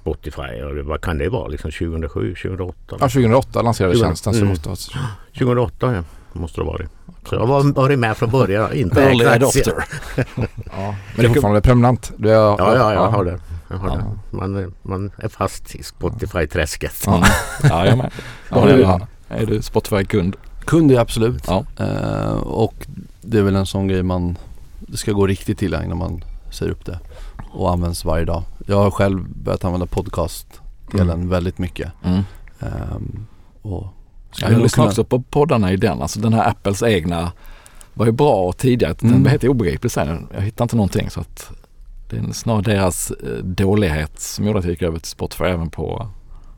Spotify. 0.00 0.62
Och 0.62 0.86
vad 0.86 1.00
kan 1.00 1.18
det 1.18 1.28
vara? 1.28 1.48
Liksom 1.48 1.70
2007, 1.70 2.34
2008? 2.34 2.74
Ja, 2.90 2.96
2008 3.08 3.62
lanserade 3.62 3.94
2008. 3.94 4.08
tjänsten 4.08 4.32
så 4.32 4.38
Mm. 4.38 4.48
måste 4.48 4.68
ha 4.68 4.76
2008 5.38 5.94
ja, 5.94 6.02
måste 6.32 6.60
det 6.60 6.64
ha 6.64 6.72
varit. 6.72 6.88
Så 7.28 7.34
jag 7.34 7.46
var 7.46 7.72
varit 7.72 7.98
med 7.98 8.16
från 8.16 8.30
början. 8.30 8.72
Inte 8.74 9.02
Early 9.02 9.24
adopter. 9.24 9.72
Ja, 10.16 10.24
men 10.36 10.96
det 11.16 11.22
är 11.24 11.28
fortfarande 11.28 11.60
är, 11.60 11.62
Ja, 12.30 12.56
ja, 12.58 12.92
jag 12.92 13.08
har 13.10 13.24
det. 13.24 13.40
Jag 13.68 13.76
har 13.76 13.88
Ja. 13.88 14.02
Man, 14.30 14.56
är- 14.56 14.70
man 14.82 15.10
är 15.18 15.28
fast 15.28 15.74
i 15.74 15.82
Spotify-träsket. 15.82 17.06
Mm. 17.06 17.20
Ja, 17.62 17.86
jag 17.86 17.98
med. 17.98 18.10
Ja, 18.50 18.56
Ja, 18.56 18.68
är 18.68 18.76
du, 18.76 18.84
är 19.28 19.46
du 19.46 19.62
Spotify-kund? 19.62 20.36
Kund 20.64 20.92
är 20.92 20.98
absolut. 20.98 21.44
Ja. 21.46 21.64
Eh, 21.78 22.32
och 22.36 22.86
det 23.22 23.38
är 23.38 23.42
väl 23.42 23.56
en 23.56 23.66
sån 23.66 23.88
grej 23.88 24.02
man, 24.02 24.38
det 24.80 24.96
ska 24.96 25.12
gå 25.12 25.26
riktigt 25.26 25.58
till 25.58 25.74
innan 25.74 25.98
man 25.98 26.24
säger 26.50 26.72
upp 26.72 26.84
det 26.84 26.98
och 27.52 27.70
används 27.72 28.04
varje 28.04 28.24
dag. 28.24 28.42
Jag 28.66 28.76
har 28.76 28.90
själv 28.90 29.24
börjat 29.28 29.64
använda 29.64 29.86
podcast-delen 29.86 31.10
Mm. 31.10 31.28
väldigt 31.28 31.58
mycket. 31.58 31.92
Mm. 32.04 32.22
Ehm, 32.60 33.26
och 33.62 33.86
Ja, 34.38 34.50
jag 34.50 34.60
lyssnar 34.62 34.84
också 34.86 35.04
på 35.04 35.20
poddarna 35.22 35.72
i 35.72 35.76
den. 35.76 36.02
Alltså 36.02 36.20
den 36.20 36.32
här 36.32 36.48
Apples 36.50 36.82
egna 36.82 37.32
var 37.94 38.06
ju 38.06 38.12
bra 38.12 38.52
tidigare. 38.52 38.94
Den 39.00 39.10
Mm. 39.10 39.22
var 39.22 39.30
helt 39.30 39.44
obegriplig 39.44 39.92
sen. 39.92 40.28
Jag 40.34 40.40
hittar 40.40 40.64
inte 40.64 40.76
någonting 40.76 41.10
så 41.10 41.20
att 41.20 41.50
det 42.10 42.16
är 42.16 42.32
snarare 42.32 42.62
deras 42.62 43.10
eh, 43.10 43.44
dålighet 43.44 44.20
som 44.20 44.46
gjorde 44.46 44.58
att 44.58 44.64
jag 44.64 44.70
gick 44.70 44.82
över 44.82 44.98
till 44.98 45.10
Spotify 45.10 45.44
även 45.44 45.70
på 45.70 46.08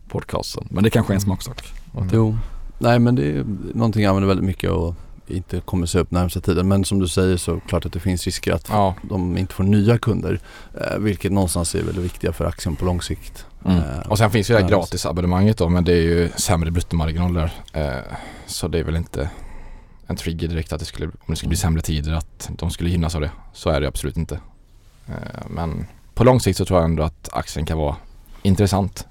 podcasten. 0.08 0.66
Men 0.70 0.84
det 0.84 0.90
kanske 0.90 1.12
är 1.12 1.14
en 1.14 1.20
smaksak. 1.20 1.72
Mm. 1.96 2.08
Jo, 2.12 2.38
nej 2.78 2.98
men 2.98 3.14
det 3.14 3.30
är 3.30 3.44
någonting 3.74 4.02
jag 4.02 4.11
använder 4.11 4.28
väldigt 4.28 4.46
mycket 4.46 4.70
och 4.70 4.94
inte 5.26 5.61
kommer 5.61 5.87
se 5.87 5.98
upp 5.98 6.11
närmsta 6.11 6.40
tiden. 6.40 6.68
Men 6.68 6.84
som 6.84 6.98
du 6.98 7.08
säger 7.08 7.37
så 7.37 7.61
klart 7.61 7.87
att 7.87 7.92
det 7.92 8.00
finns 8.00 8.24
risker 8.24 8.52
att 8.52 8.68
Ja, 8.68 8.94
de 9.02 9.38
inte 9.38 9.54
får 9.54 9.64
nya 9.64 9.98
kunder. 9.98 10.40
Eh, 10.80 10.98
vilket 10.98 11.32
någonstans 11.32 11.74
är 11.74 11.82
väldigt 11.82 12.04
viktiga 12.04 12.32
för 12.32 12.44
aktien 12.44 12.76
på 12.76 12.84
lång 12.84 13.02
sikt. 13.02 13.46
Mm. 13.64 13.78
Eh, 13.78 13.98
och 13.98 14.18
sen 14.18 14.30
finns 14.30 14.50
ju 14.50 14.54
det 14.54 14.61
här 14.61 14.68
gratisabonnemanget 14.68 15.58
då 15.58 15.68
men 15.68 15.84
det 15.84 15.92
är 15.92 16.02
ju 16.02 16.28
sämre 16.37 16.70
bruttomarginaler. 16.70 17.52
Så 18.46 18.68
det 18.68 18.78
är 18.78 18.84
väl 18.84 18.96
inte 18.96 19.30
en 20.06 20.16
trigger 20.16 20.48
direkt 20.48 20.72
att 20.72 20.80
det 20.80 20.87
skulle, 20.87 21.06
om 21.06 21.12
det 21.26 21.37
skulle 21.37 21.48
bli 21.48 21.56
sämre 21.56 21.82
tider 21.82 22.12
att 22.12 22.50
de 22.58 22.70
skulle 22.70 22.90
gynnas 22.90 23.14
av 23.14 23.20
det. 23.20 23.30
Så 23.52 23.70
är 23.70 23.80
det 23.80 23.88
absolut 23.88 24.16
inte. 24.16 24.40
Eh, 25.08 25.14
men 25.50 25.86
på 26.14 26.24
lång 26.24 26.40
sikt 26.40 26.58
så 26.58 26.64
tror 26.64 26.78
jag 26.80 26.84
ändå 26.84 27.02
att 27.02 27.28
aktien 27.32 27.66
kan 27.66 27.78
vara 27.78 27.96
intressant. 28.42 29.06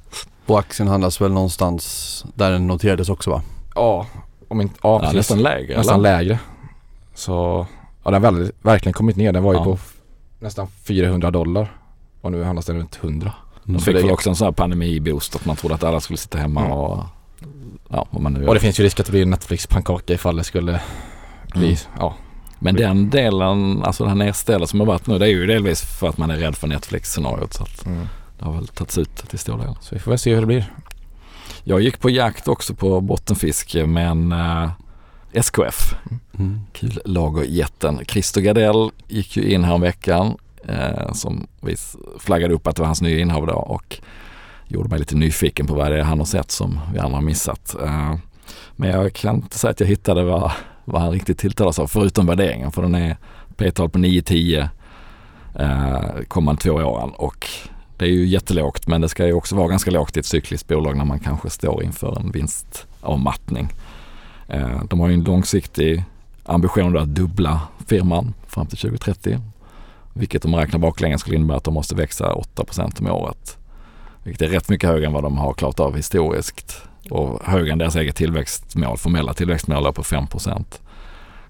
Och 0.46 0.60
aktien 0.60 0.88
handlas 0.88 1.22
väl 1.22 1.32
någonstans 1.32 2.26
där 2.36 2.52
den 2.52 2.68
noterades 2.68 3.10
också 3.10 3.30
va? 3.30 3.42
Ja, 3.76 4.06
om 4.48 4.62
inte, 4.62 4.76
ja, 4.84 5.00
Ja, 5.04 5.12
nästan 5.12 5.42
lägre. 5.42 5.78
nästan 5.78 6.00
eller? 6.00 6.18
lägre. 6.18 6.40
Så 7.14 7.66
ja, 8.04 8.12
den 8.12 8.24
har 8.24 8.32
väldigt, 8.32 8.56
verkligen 8.62 8.94
kommit 8.94 9.16
ner. 9.16 9.32
Den 9.32 9.44
var 9.44 9.54
ju 9.54 9.60
Ja. 9.60 9.64
på 9.64 9.78
nästan 10.40 10.68
400 10.68 11.32
dollar 11.32 11.72
och 12.22 12.32
nu 12.32 12.44
handlas 12.44 12.66
den 12.66 12.78
runt 12.78 12.96
100. 12.96 13.34
De 13.64 13.80
Så 13.80 13.86
fick 13.86 13.94
det 13.94 14.00
är- 14.00 14.04
väl 14.04 14.12
också 14.12 14.30
en 14.30 14.36
sån 14.36 14.46
här 14.46 14.52
pandemiboost 14.52 15.36
att 15.36 15.46
man 15.46 15.56
trodde 15.56 15.76
att 15.76 15.84
alla 15.84 16.00
skulle 16.00 16.18
sitta 16.18 16.38
hemma 16.38 16.60
Mm. 16.62 16.72
och 16.72 17.04
ja, 17.90 18.08
vad 18.12 18.22
man 18.22 18.34
nu 18.34 18.40
Och 18.40 18.46
gör. 18.46 18.54
det 18.54 18.60
finns 18.60 18.80
ju 18.80 18.84
risk 18.84 19.00
att 19.00 19.06
det 19.06 19.12
blir 19.12 19.22
en 19.22 19.30
Netflix-pannkaka 19.30 20.14
ifall 20.14 20.36
det 20.36 20.44
skulle 20.44 20.82
bli, 21.54 21.66
Mm. 21.66 21.78
ja. 22.00 22.16
Men 22.60 22.76
den 22.76 23.10
delen, 23.10 23.84
alltså 23.84 24.04
det 24.04 24.10
här 24.10 24.16
nedstället 24.16 24.70
som 24.70 24.80
har 24.80 24.88
varit 24.88 25.08
nu, 25.08 25.18
det 25.20 25.26
är 25.26 25.30
ju 25.30 25.46
delvis 25.46 25.82
för 26.00 26.10
att 26.10 26.18
man 26.18 26.32
är 26.32 26.38
rädd 26.38 26.56
för 26.56 26.68
Netflix-scenariot. 26.68 27.54
Så 27.54 27.64
att 27.64 27.86
Mm. 27.86 28.08
det 28.40 28.46
har 28.46 28.54
väl 28.54 28.68
tagits 28.68 28.98
ut 28.98 29.16
till 29.16 29.40
stor 29.40 29.58
del. 29.58 29.76
Så 29.82 29.96
vi 29.96 30.00
får 30.02 30.12
väl 30.12 30.20
se 30.20 30.34
hur 30.34 30.42
det 30.42 30.48
blir. 30.48 30.74
Jag 31.64 31.82
gick 31.82 32.00
på 32.00 32.10
jakt 32.10 32.48
också 32.48 32.74
på 32.76 33.02
bottenfiske 33.02 33.86
men 33.86 34.32
eh, 34.32 34.70
SKF, 35.34 35.96
Mm. 36.40 36.60
kul 36.74 37.00
lagerjätten. 37.06 38.00
Christer 38.08 38.42
Gardell 38.42 38.90
gick 39.08 39.38
ju 39.38 39.52
in 39.52 39.64
här 39.64 39.74
om 39.74 39.82
veckan 39.82 40.38
eh, 40.68 41.12
som 41.14 41.48
vi 41.62 41.76
flaggade 42.20 42.54
upp 42.54 42.68
att 42.68 42.76
det 42.76 42.82
var 42.82 42.88
hans 42.88 43.02
nya 43.02 43.20
innehav 43.20 43.48
då 43.48 43.54
och 43.54 43.98
gjorde 44.68 44.90
mig 44.90 45.00
lite 45.00 45.16
nyfiken 45.16 45.68
på 45.68 45.74
vad 45.74 45.92
det 45.92 46.00
är 46.00 46.04
han 46.04 46.18
har 46.20 46.26
sett 46.26 46.52
som 46.52 46.80
vi 46.94 47.00
andra 47.00 47.18
har 47.18 47.22
missat. 47.22 47.76
Eh, 47.84 48.16
men 48.76 48.90
jag 48.90 49.14
kan 49.14 49.36
inte 49.36 49.58
säga 49.60 49.72
att 49.72 49.80
jag 49.80 49.88
hittade 49.88 50.24
vad, 50.24 50.52
vad 50.90 51.02
han 51.02 51.12
riktigt 51.12 51.38
tilltalas 51.38 51.80
av 51.80 51.88
förutom 51.88 52.26
värderingen 52.26 52.72
för 52.72 52.82
den 52.82 52.96
är 52.96 53.18
P-tal 53.58 53.90
på 53.90 54.00
9-10 54.00 54.70
eh, 55.60 56.24
kommande 56.28 56.62
två 56.62 56.72
åren 56.72 57.10
och 57.10 57.48
det 57.98 58.06
är 58.06 58.10
ju 58.10 58.26
jättelågt 58.26 58.88
men 58.88 59.02
det 59.02 59.10
ska 59.10 59.26
ju 59.26 59.34
också 59.34 59.56
vara 59.56 59.68
ganska 59.68 59.92
lågt 59.92 60.18
i 60.18 60.20
ett 60.20 60.26
cykliskt 60.26 60.68
bolag 60.68 60.98
när 60.98 61.06
man 61.06 61.20
kanske 61.20 61.50
står 61.50 61.84
inför 61.84 62.20
en 62.20 62.32
vinstavmattning. 62.32 63.70
Eh, 64.48 64.84
de 64.90 65.00
har 65.00 65.08
ju 65.08 65.14
en 65.14 65.24
långsiktig 65.24 66.04
ambition 66.46 66.98
att 66.98 67.16
dubbla 67.16 67.62
firman 67.88 68.34
fram 68.48 68.68
till 68.68 68.78
2030. 68.78 69.40
Vilket 70.14 70.46
om 70.46 70.52
man 70.52 70.60
räknar 70.60 70.80
baklänges 70.80 71.22
skulle 71.22 71.36
innebära 71.36 71.58
att 71.58 71.64
de 71.64 71.74
måste 71.74 71.96
växa 71.96 72.34
8% 72.56 73.00
om 73.00 73.08
året. 73.08 73.58
Vilket 74.24 74.42
är 74.42 74.48
rätt 74.48 74.70
mycket 74.70 74.90
högre 74.90 75.06
än 75.06 75.14
vad 75.14 75.24
de 75.24 75.38
har 75.38 75.54
klarat 75.54 75.80
av 75.80 75.96
historiskt. 75.96 76.82
Och 77.10 77.44
högre 77.44 77.72
än 77.72 77.78
deras 77.78 77.96
eget 77.96 78.16
tillväxtmål, 78.16 78.98
formella 78.98 79.34
tillväxtmål 79.34 79.94
på 79.94 80.04
5 80.04 80.26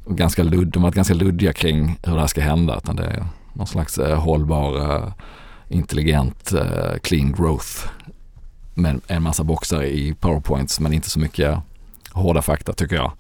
och 0.06 0.17
ganska 0.17 0.43
ludd, 0.43 0.67
De 0.67 0.80
har 0.84 0.88
varit 0.88 0.96
ganska 0.96 1.13
luddiga 1.13 1.54
kring 1.54 2.00
hur 2.04 2.13
det 2.13 2.20
här 2.20 2.28
ska 2.28 2.41
hända. 2.41 2.78
Utan 2.78 2.96
det 2.96 3.04
är 3.06 3.26
någon 3.54 3.67
slags 3.67 3.98
eh, 3.98 4.20
hållbar, 4.20 4.96
eh, 4.96 5.12
intelligent, 5.70 6.54
eh, 6.54 6.98
clean 7.04 7.32
growth. 7.32 7.88
Med 8.74 9.02
en 9.08 9.24
massa 9.24 9.43
boxar 9.43 9.84
i 9.84 10.13
powerpoints 10.20 10.80
men 10.80 10.93
inte 10.93 11.10
så 11.10 11.20
mycket 11.20 11.58
hårda 12.12 12.41
fakta 12.41 12.74
tycker 12.74 12.96
jag. 12.96 13.12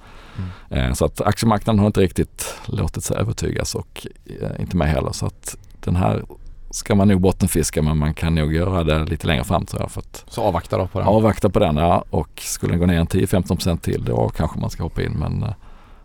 Eh, 0.69 0.93
Så 0.93 1.05
att 1.05 1.21
aktiemarknaden 1.21 1.79
har 1.79 1.87
inte 1.87 2.01
riktigt 2.01 2.55
låtit 2.65 3.03
sig 3.03 3.17
övertygas 3.17 3.75
och 3.75 4.07
eh, 4.41 4.61
inte 4.61 4.77
mig 4.77 4.87
heller. 4.87 5.11
Så 5.11 5.25
att 5.25 5.55
den 5.79 5.95
här 5.95 6.23
ska 6.69 6.95
man 6.95 7.07
nog 7.07 7.21
bottenfiska 7.21 7.81
men 7.81 7.97
man 7.97 8.13
kan 8.13 8.35
nog 8.35 8.53
göra 8.53 8.83
det 8.83 9.05
lite 9.05 9.27
längre 9.27 9.43
fram 9.43 9.65
tror 9.65 9.81
jag. 9.81 9.91
För 9.91 9.99
att 10.01 10.25
Så 10.29 10.41
avvakta 10.41 10.77
då 10.77 10.87
på 10.87 10.99
den. 10.99 11.07
avvakta 11.07 11.49
på 11.49 11.59
den 11.59 11.77
ja, 11.77 12.03
och 12.09 12.29
skulle 12.41 12.73
den 12.73 12.79
gå 12.79 12.85
ner 12.85 12.99
en 12.99 13.07
10-15% 13.07 13.77
till 13.79 14.05
då 14.05 14.29
kanske 14.29 14.59
man 14.59 14.69
ska 14.69 14.83
hoppa 14.83 15.01
in. 15.01 15.11
Men 15.11 15.43
eh, 15.43 15.53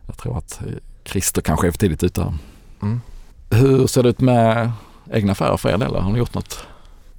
jag 0.06 0.16
tror 0.16 0.38
att 0.38 0.60
eh, 0.62 0.72
Christer 1.04 1.42
kanske 1.42 1.66
är 1.66 1.70
för 1.70 1.78
tidigt 1.78 2.02
ute. 2.02 2.34
Mm. 2.82 3.00
Hur 3.50 3.86
ser 3.86 4.02
det 4.02 4.08
ut 4.08 4.20
med 4.20 4.70
egna 5.12 5.32
affärer 5.32 5.56
för 5.56 5.68
er 5.68 5.78
del? 5.78 5.94
Har 5.94 6.12
ni 6.12 6.18
gjort 6.18 6.34
något? 6.34 6.66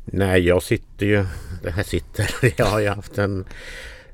Nej, 0.05 0.41
jag 0.47 0.63
sitter 0.63 1.05
ju... 1.05 1.25
Det 1.63 1.71
här 1.71 1.83
sitter. 1.83 2.29
Jag 2.57 2.65
har 2.65 2.79
ju 2.79 2.89
haft 2.89 3.17
en... 3.17 3.45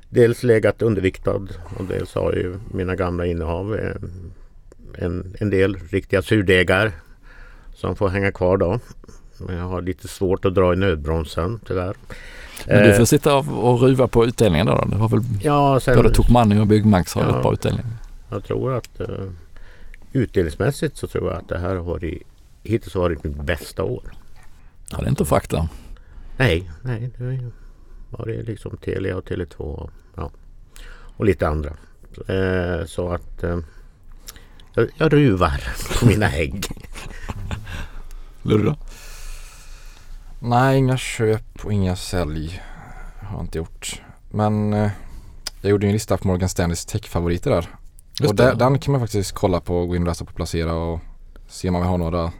Dels 0.08 0.42
legat 0.42 0.82
underviktad 0.82 1.34
och 1.78 1.84
dels 1.88 2.14
har 2.14 2.32
ju 2.32 2.58
mina 2.74 2.96
gamla 2.96 3.26
innehav 3.26 3.74
eh, 3.74 5.04
en, 5.04 5.36
en 5.40 5.50
del 5.50 5.76
riktiga 5.90 6.22
surdegar 6.22 6.92
som 7.74 7.96
får 7.96 8.08
hänga 8.08 8.32
kvar 8.32 8.56
då. 8.56 8.78
Men 9.46 9.56
jag 9.56 9.64
har 9.64 9.82
lite 9.82 10.08
svårt 10.08 10.44
att 10.44 10.54
dra 10.54 10.72
i 10.72 10.76
nödbromsen 10.76 11.60
tyvärr. 11.66 11.94
Men 12.66 12.82
du 12.82 12.90
Eh, 12.90 12.96
får 12.98 13.04
sitta 13.04 13.36
och 13.36 13.80
ruva 13.80 14.08
på 14.08 14.24
utdelningen 14.26 14.66
då? 14.66 14.74
då. 14.74 14.84
Det 14.84 14.96
har 14.96 15.08
väl 15.08 15.20
Ja, 15.42 15.80
sen, 15.80 15.96
både 15.96 16.10
Tokmanni 16.14 16.60
och 16.60 16.66
Byggmax 16.66 17.14
har 17.14 17.22
Ja. 17.22 17.28
rätt 17.28 17.42
bra 17.42 17.52
utdelning. 17.52 17.84
jag 18.30 18.44
tror 18.44 18.76
att 18.76 19.00
uh, 19.00 19.30
utdelningsmässigt 20.12 20.96
så 20.96 21.06
tror 21.06 21.30
jag 21.30 21.38
att 21.38 21.48
det 21.48 21.58
här 21.58 21.74
har 21.74 21.82
varit, 21.82 22.22
hittills 22.62 22.94
har 22.94 23.00
varit 23.00 23.24
mitt 23.24 23.36
bästa 23.36 23.82
år. 23.84 24.02
Ja, 24.90 24.98
det 24.98 25.04
är 25.04 25.08
inte 25.08 25.22
att 25.22 25.28
frakta. 25.28 25.68
Nej, 26.36 26.70
nej. 26.82 27.10
Det 27.18 27.24
ju 27.24 27.50
varit 28.10 28.46
liksom 28.46 28.76
Telia 28.76 29.16
och 29.16 29.24
Tele2 29.24 29.56
och, 29.56 29.90
ja, 30.16 30.30
och 31.16 31.24
lite 31.24 31.48
andra. 31.48 31.70
Eh, 32.28 32.86
så 32.86 33.12
att 33.12 33.42
eh, 33.42 33.58
jag, 34.74 34.88
jag 34.96 35.12
ruvar 35.12 35.62
på 36.00 36.06
mina 36.06 36.32
ägg. 36.32 36.64
Då? 38.42 38.76
Nej, 40.42 40.78
inga 40.78 40.96
köp 40.96 41.64
och 41.64 41.72
inga 41.72 41.96
sälj 41.96 42.62
har 43.22 43.36
jag 43.36 43.44
inte 43.44 43.58
gjort. 43.58 44.02
Men 44.30 44.72
eh, 44.72 44.90
jag 45.60 45.70
gjorde 45.70 45.86
ju 45.86 45.88
en 45.88 45.92
lista 45.92 46.16
på 46.16 46.28
Morgan 46.28 46.48
Stanleys 46.48 46.86
techfavoriter 46.86 47.50
där. 47.50 47.68
Just 48.20 48.30
och 48.30 48.36
där, 48.36 48.54
den 48.54 48.78
kan 48.78 48.92
man 48.92 49.00
faktiskt 49.00 49.32
kolla 49.32 49.60
på 49.60 49.76
och 49.76 49.88
gå 49.88 49.96
in 49.96 50.02
och 50.02 50.08
läsa 50.08 50.24
på 50.24 50.32
Placera 50.32 50.74
och 50.74 51.00
se 51.48 51.68
om 51.68 51.72
man 51.72 51.82
vill 51.82 51.90
ha 51.90 51.96
några. 51.96 52.32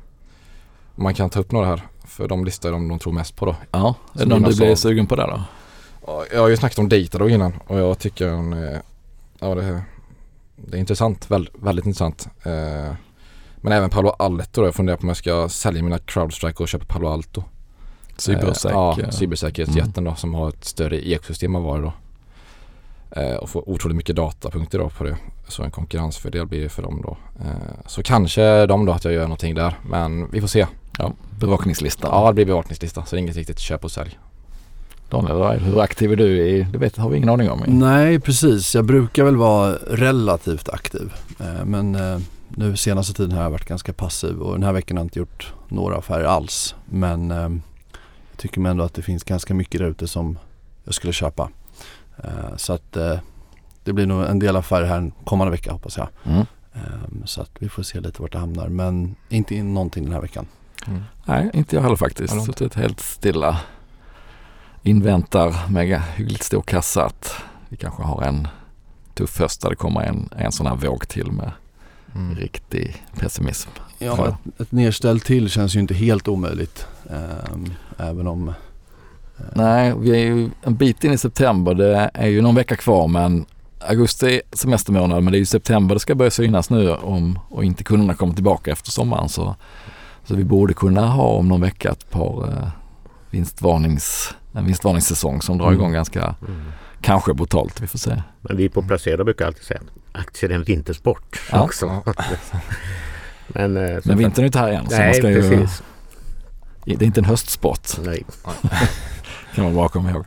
Man 0.94 1.14
kan 1.14 1.30
ta 1.30 1.40
upp 1.40 1.52
några 1.52 1.66
här. 1.66 1.86
För 2.04 2.28
de 2.28 2.44
listar 2.44 2.72
de 2.72 2.88
de 2.88 2.98
tror 2.98 3.12
mest 3.12 3.36
på 3.36 3.46
då. 3.46 3.56
Ja, 3.70 3.94
är 4.14 4.18
det 4.18 4.26
någon 4.26 4.42
du 4.42 4.56
blir 4.56 4.74
sugen 4.74 5.06
på 5.06 5.16
där 5.16 5.26
då? 5.26 5.42
Ja, 6.06 6.24
Jag 6.32 6.40
har 6.40 6.48
ju 6.48 6.56
snackat 6.56 6.78
om 6.78 6.88
Datadog 6.88 7.30
innan 7.30 7.52
och 7.66 7.78
jag 7.78 7.98
tycker 7.98 8.26
den, 8.26 8.52
eh, 8.52 8.78
ja, 9.38 9.54
det, 9.54 9.82
det 10.56 10.76
är 10.76 10.80
intressant. 10.80 11.30
Väl, 11.30 11.50
väldigt 11.54 11.86
intressant. 11.86 12.28
Eh, 12.42 12.94
men 13.56 13.72
även 13.72 13.90
Palo 13.90 14.08
Alto 14.08 14.60
då. 14.60 14.66
Jag 14.66 14.74
funderar 14.74 14.96
på 14.96 15.02
om 15.02 15.08
jag 15.08 15.16
ska 15.16 15.48
sälja 15.48 15.82
mina 15.82 15.98
Crowdstrike 15.98 16.62
och 16.62 16.68
köpa 16.68 16.84
Palo 16.84 17.08
Alto. 17.08 17.44
Cybersäk? 18.20 18.72
Ja, 18.72 18.96
cybersäkerhetsjätten 19.10 20.04
då 20.04 20.14
som 20.14 20.34
har 20.34 20.48
ett 20.48 20.64
större 20.64 21.08
ekosystem 21.08 21.56
av 21.56 21.62
varor 21.62 21.82
då. 21.82 21.92
Eh, 23.20 23.34
och 23.36 23.50
får 23.50 23.68
otroligt 23.68 23.96
mycket 23.96 24.16
datapunkter 24.16 24.78
då 24.78 24.88
på 24.88 25.04
det. 25.04 25.16
Så 25.48 25.62
en 25.62 25.70
konkurrensfördel 25.70 26.46
blir 26.46 26.62
det 26.62 26.68
för 26.68 26.82
dem 26.82 27.02
då. 27.04 27.16
Eh, 27.40 27.86
så 27.86 28.02
kanske 28.02 28.66
de 28.66 28.86
då 28.86 28.92
att 28.92 29.04
jag 29.04 29.14
gör 29.14 29.22
någonting 29.22 29.54
där. 29.54 29.78
Men 29.90 30.30
vi 30.30 30.40
får 30.40 30.48
se. 30.48 30.66
ja, 30.98 31.12
bevakningslistan. 31.38 32.10
Ja 32.12 32.26
det 32.28 32.34
blir 32.34 32.46
bevakningslista 32.46 33.04
så 33.04 33.16
det 33.16 33.18
är 33.18 33.22
inget 33.22 33.36
riktigt 33.36 33.58
köp 33.58 33.84
och 33.84 33.90
sälj. 33.90 34.18
Daniel, 35.10 35.60
hur 35.60 35.80
aktiv 35.80 36.12
är 36.12 36.16
du 36.16 36.38
i, 36.46 36.66
det 36.72 36.78
vet, 36.78 36.96
har 36.96 37.10
vi 37.10 37.16
ingen 37.16 37.28
aning 37.28 37.50
om. 37.50 37.62
Nej 37.66 38.20
precis, 38.20 38.74
jag 38.74 38.84
brukar 38.84 39.24
väl 39.24 39.36
vara 39.36 39.72
relativt 39.90 40.68
aktiv. 40.68 41.12
Eh, 41.40 41.64
Men 41.64 41.94
eh, 41.94 42.18
nu 42.48 42.76
senaste 42.76 43.14
tiden 43.14 43.32
har 43.36 43.42
jag 43.42 43.50
varit 43.50 43.68
ganska 43.68 43.92
passiv 43.92 44.40
och 44.40 44.52
den 44.52 44.62
här 44.62 44.72
veckan 44.72 44.96
har 44.96 45.02
jag 45.02 45.06
inte 45.06 45.18
gjort 45.18 45.52
några 45.68 45.96
affärer 45.96 46.24
alls. 46.24 46.74
Men 46.84 47.30
eh, 47.30 47.48
tycker 48.40 48.60
man 48.60 48.70
ändå 48.70 48.84
att 48.84 48.94
det 48.94 49.02
finns 49.02 49.24
ganska 49.24 49.54
mycket 49.54 49.80
där 49.80 49.88
ute 49.88 50.08
som 50.08 50.38
jag 50.84 50.94
skulle 50.94 51.12
köpa. 51.12 51.50
Eh, 52.24 52.56
så 52.56 52.72
att 52.72 52.96
eh, 52.96 53.18
det 53.84 53.92
blir 53.92 54.06
nog 54.06 54.24
en 54.24 54.38
del 54.38 54.56
affärer 54.56 54.86
här 54.86 55.12
kommande 55.24 55.50
vecka 55.50 55.72
hoppas 55.72 55.96
jag. 55.96 56.08
Mm. 56.24 56.46
Eh, 56.72 57.24
så 57.24 57.42
att 57.42 57.50
vi 57.58 57.68
får 57.68 57.82
se 57.82 58.00
lite 58.00 58.22
vart 58.22 58.32
det 58.32 58.38
hamnar 58.38 58.68
men 58.68 59.16
inte 59.28 59.54
in 59.54 59.74
någonting 59.74 60.04
den 60.04 60.12
här 60.12 60.20
veckan. 60.20 60.46
Mm. 60.86 61.02
Nej, 61.24 61.50
inte 61.52 61.76
jag 61.76 61.82
heller 61.82 61.96
faktiskt. 61.96 62.34
Inte? 62.34 62.46
Suttit 62.46 62.74
helt 62.74 63.00
stilla. 63.00 63.60
Inväntar 64.82 65.70
med 65.70 66.02
hyggligt 66.02 66.44
stor 66.44 66.62
kassa 66.62 67.04
att 67.04 67.34
vi 67.68 67.76
kanske 67.76 68.02
har 68.02 68.22
en 68.22 68.48
tuff 69.14 69.38
höst 69.38 69.62
där 69.62 69.70
det 69.70 69.76
kommer 69.76 70.00
en, 70.00 70.28
en 70.36 70.52
sån 70.52 70.66
här 70.66 70.76
våg 70.76 71.08
till 71.08 71.32
med 71.32 71.52
Mm. 72.14 72.34
riktig 72.36 73.04
pessimism. 73.18 73.68
Ja, 73.98 74.28
ett, 74.28 74.60
ett 74.60 74.72
nedställ 74.72 75.20
till 75.20 75.48
känns 75.50 75.76
ju 75.76 75.80
inte 75.80 75.94
helt 75.94 76.28
omöjligt. 76.28 76.86
Ehm, 77.10 77.72
även 77.98 78.26
om 78.26 78.48
eh, 78.48 78.54
Nej, 79.54 79.94
vi 79.98 80.10
är 80.10 80.16
ju 80.24 80.50
en 80.62 80.74
bit 80.76 81.04
in 81.04 81.12
i 81.12 81.18
september. 81.18 81.74
Det 81.74 82.10
är 82.14 82.26
ju 82.28 82.42
någon 82.42 82.54
vecka 82.54 82.76
kvar 82.76 83.08
men 83.08 83.46
augusti 83.78 84.26
är 84.26 84.56
semestermånad 84.56 85.22
men 85.24 85.32
det 85.32 85.36
är 85.36 85.40
ju 85.40 85.46
september 85.46 85.94
det 85.94 86.00
ska 86.00 86.14
börja 86.14 86.30
synas 86.30 86.70
nu 86.70 86.90
om 86.94 87.38
och 87.48 87.64
inte 87.64 87.84
kunderna 87.84 88.14
kommer 88.14 88.34
tillbaka 88.34 88.72
efter 88.72 88.90
sommaren 88.90 89.28
så, 89.28 89.56
så 90.24 90.34
vi 90.34 90.44
borde 90.44 90.74
kunna 90.74 91.06
ha 91.06 91.24
om 91.24 91.48
någon 91.48 91.60
vecka 91.60 91.90
ett 91.90 92.10
par 92.10 92.48
eh, 92.48 92.68
vinstvarnings, 93.30 94.34
en 94.52 94.64
vinstvarningssäsong 94.66 95.42
som 95.42 95.58
drar 95.58 95.66
Mm. 95.66 95.78
igång 95.80 95.92
ganska, 95.92 96.34
Mm. 96.48 96.62
Kanske 97.00 97.34
brutalt. 97.34 97.80
Vi 97.80 97.86
får 97.86 97.98
se. 97.98 98.22
Men 98.40 98.56
vi 98.56 98.68
på 98.68 98.82
Placera 98.82 99.24
brukar 99.24 99.46
alltid 99.46 99.62
säga 99.64 99.80
aktier 100.12 100.50
är 100.50 100.54
en 100.54 100.62
vintersport 100.64 101.40
Ja. 101.52 101.62
också. 101.62 102.02
men, 103.48 103.76
eh, 103.76 103.98
Men 104.04 104.18
vintern 104.18 104.42
är 104.42 104.46
inte 104.46 104.58
här 104.58 104.72
än 104.72 104.84
så 104.88 104.96
man 104.96 105.00
Nej, 105.00 105.14
ska 105.14 105.30
ju, 105.30 105.50
precis. 105.50 105.82
det 106.84 106.92
är 106.92 107.02
inte 107.02 107.20
en 107.20 107.24
höstsport 107.24 107.88
Nej. 108.04 108.24
kan 109.54 109.64
man 109.64 109.74
bara 109.74 109.88
komma 109.88 110.10
ihåg. 110.10 110.24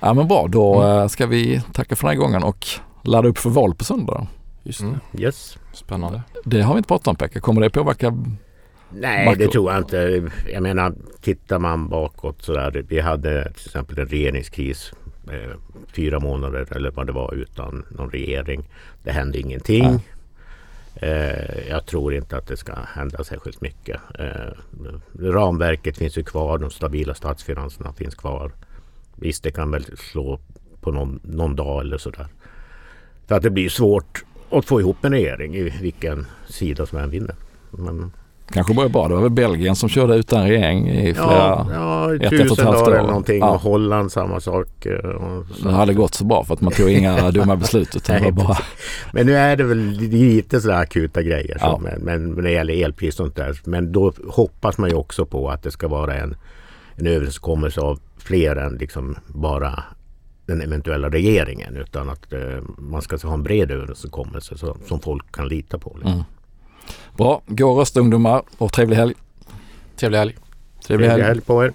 Ja, 0.00 0.14
men 0.14 0.28
bra, 0.28 0.46
då 0.48 0.82
Mm. 0.82 0.98
eh, 1.02 1.08
ska 1.08 1.26
vi 1.26 1.62
tacka 1.72 1.96
för 1.96 2.08
den 2.08 2.16
här 2.16 2.22
gången 2.24 2.42
och 2.42 2.66
ladda 3.02 3.28
upp 3.28 3.38
för 3.38 3.50
val 3.50 3.74
på 3.74 3.84
söndag. 3.84 4.26
just 4.62 4.80
Mm. 4.80 4.98
det. 5.12 5.22
Yes. 5.22 5.58
Spännande. 5.72 6.22
Det 6.44 6.60
har 6.62 6.74
vi 6.74 6.78
inte 6.78 6.88
pratat 6.88 7.06
om 7.08 7.16
Pekka. 7.16 7.40
Kommer 7.40 7.60
det 7.60 7.70
påverka? 7.70 8.16
Nej, 8.90 9.24
Makro. 9.26 9.38
det 9.38 9.48
tror 9.52 9.72
jag 9.72 9.80
inte. 9.80 10.30
Jag 10.52 10.62
menar, 10.62 10.94
tittar 11.20 11.58
man 11.58 11.88
bakåt 11.88 12.42
så 12.42 12.52
där. 12.52 12.84
Vi 12.88 13.00
hade 13.00 13.52
till 13.52 13.66
exempel 13.66 13.98
en 13.98 14.06
regeringskris 14.06 14.92
eh, 15.32 15.56
fyra 15.92 16.20
månader 16.20 16.76
eller 16.76 16.90
vad 16.90 17.06
det 17.06 17.12
var 17.12 17.34
utan 17.34 17.84
någon 17.90 18.10
regering. 18.10 18.68
Det 19.02 19.12
hände 19.12 19.38
ingenting. 19.38 19.84
Nej. 19.84 20.00
Eh, 20.96 21.68
jag 21.68 21.86
tror 21.86 22.14
inte 22.14 22.36
att 22.36 22.46
det 22.46 22.56
ska 22.56 22.74
hända 22.74 23.24
särskilt 23.24 23.60
mycket. 23.60 24.00
Eh, 24.18 24.52
ramverket 25.18 25.96
finns 25.96 26.18
ju 26.18 26.22
kvar. 26.22 26.58
De 26.58 26.70
stabila 26.70 27.14
statsfinanserna 27.14 27.92
finns 27.92 28.14
kvar. 28.14 28.52
Visst, 29.16 29.42
det 29.42 29.50
kan 29.50 29.70
väl 29.70 29.84
slå 29.96 30.40
på 30.80 30.92
någon, 30.92 31.20
någon 31.22 31.56
dag 31.56 31.80
eller 31.80 31.98
sådär. 31.98 32.26
För 33.26 33.34
att 33.34 33.42
det 33.42 33.50
blir 33.50 33.68
svårt 33.68 34.24
att 34.50 34.64
få 34.64 34.80
ihop 34.80 35.04
en 35.04 35.12
regering 35.12 35.54
i 35.54 35.62
vilken 35.62 36.26
sida 36.48 36.86
som 36.86 36.98
än 36.98 37.10
vinner. 37.10 37.34
Men, 37.70 38.12
Kanske 38.52 38.74
börjar 38.74 38.88
bra. 38.88 39.08
Det 39.08 39.14
var 39.14 39.22
väl 39.22 39.30
Belgien 39.30 39.76
som 39.76 39.88
körde 39.88 40.16
utan 40.16 40.48
regering 40.48 40.88
i 40.90 41.14
flera... 41.14 41.28
Ja, 41.28 41.66
ja 41.72 42.14
ett, 42.14 42.32
ett 42.32 42.50
och 42.50 42.58
ett 42.58 42.64
halvt 42.64 42.80
år. 42.82 42.94
eller 42.94 43.06
någonting. 43.08 43.38
Ja. 43.38 43.50
Och 43.50 43.60
Holland 43.60 44.12
samma 44.12 44.40
sak. 44.40 44.86
eh. 44.86 45.40
Det 45.62 45.70
hade 45.70 45.94
gått 45.94 46.14
så 46.14 46.24
bra 46.24 46.44
för 46.44 46.54
att 46.54 46.60
man 46.60 46.72
tog 46.72 46.90
inga 46.90 47.30
dumma 47.30 47.56
beslut 47.56 47.96
utan 47.96 48.16
det 48.16 48.22
var 48.22 48.32
Nej, 48.32 48.44
bara... 48.44 48.58
Men 49.12 49.26
nu 49.26 49.36
är 49.36 49.56
det 49.56 49.64
väl 49.64 49.90
lite 49.98 50.60
sådär 50.60 50.74
akuta 50.80 51.22
grejer. 51.22 51.56
Ja. 51.60 51.70
Så, 51.70 51.78
men, 51.82 52.00
men 52.00 52.30
när 52.30 52.42
det 52.42 52.50
gäller 52.50 52.84
elpris 52.84 53.20
och 53.20 53.26
sånt 53.26 53.36
där. 53.36 53.60
Men 53.64 53.92
då 53.92 54.12
hoppas 54.28 54.78
man 54.78 54.90
ju 54.90 54.96
också 54.96 55.26
på 55.26 55.50
att 55.50 55.62
det 55.62 55.70
ska 55.70 55.88
vara 55.88 56.14
en, 56.14 56.36
en 56.96 57.06
överenskommelse 57.06 57.80
av 57.80 57.98
fler 58.18 58.56
än 58.56 58.74
liksom 58.74 59.16
bara 59.26 59.84
den 60.46 60.62
eventuella 60.62 61.08
regeringen. 61.08 61.76
Utan 61.76 62.08
att 62.08 62.32
eh, 62.32 62.40
man 62.78 63.02
ska 63.02 63.16
ha 63.16 63.34
en 63.34 63.42
bred 63.42 63.70
överenskommelse 63.70 64.58
så, 64.58 64.76
som 64.88 65.00
folk 65.00 65.32
kan 65.32 65.48
lita 65.48 65.78
på. 65.78 65.92
Liksom. 65.94 66.12
Mm. 66.12 66.24
Bra, 67.16 67.42
gå 67.46 67.70
och 67.70 67.78
rösta 67.78 68.00
ungdomar 68.00 68.42
och 68.58 68.72
trevlig 68.72 68.96
helg. 68.96 69.14
Trevlig 69.96 70.18
helg. 70.18 70.34
Trevlig 70.86 71.08
helg. 71.08 71.22
Trevlig 71.22 71.28
helg 71.28 71.40
på 71.40 71.64
er. 71.64 71.72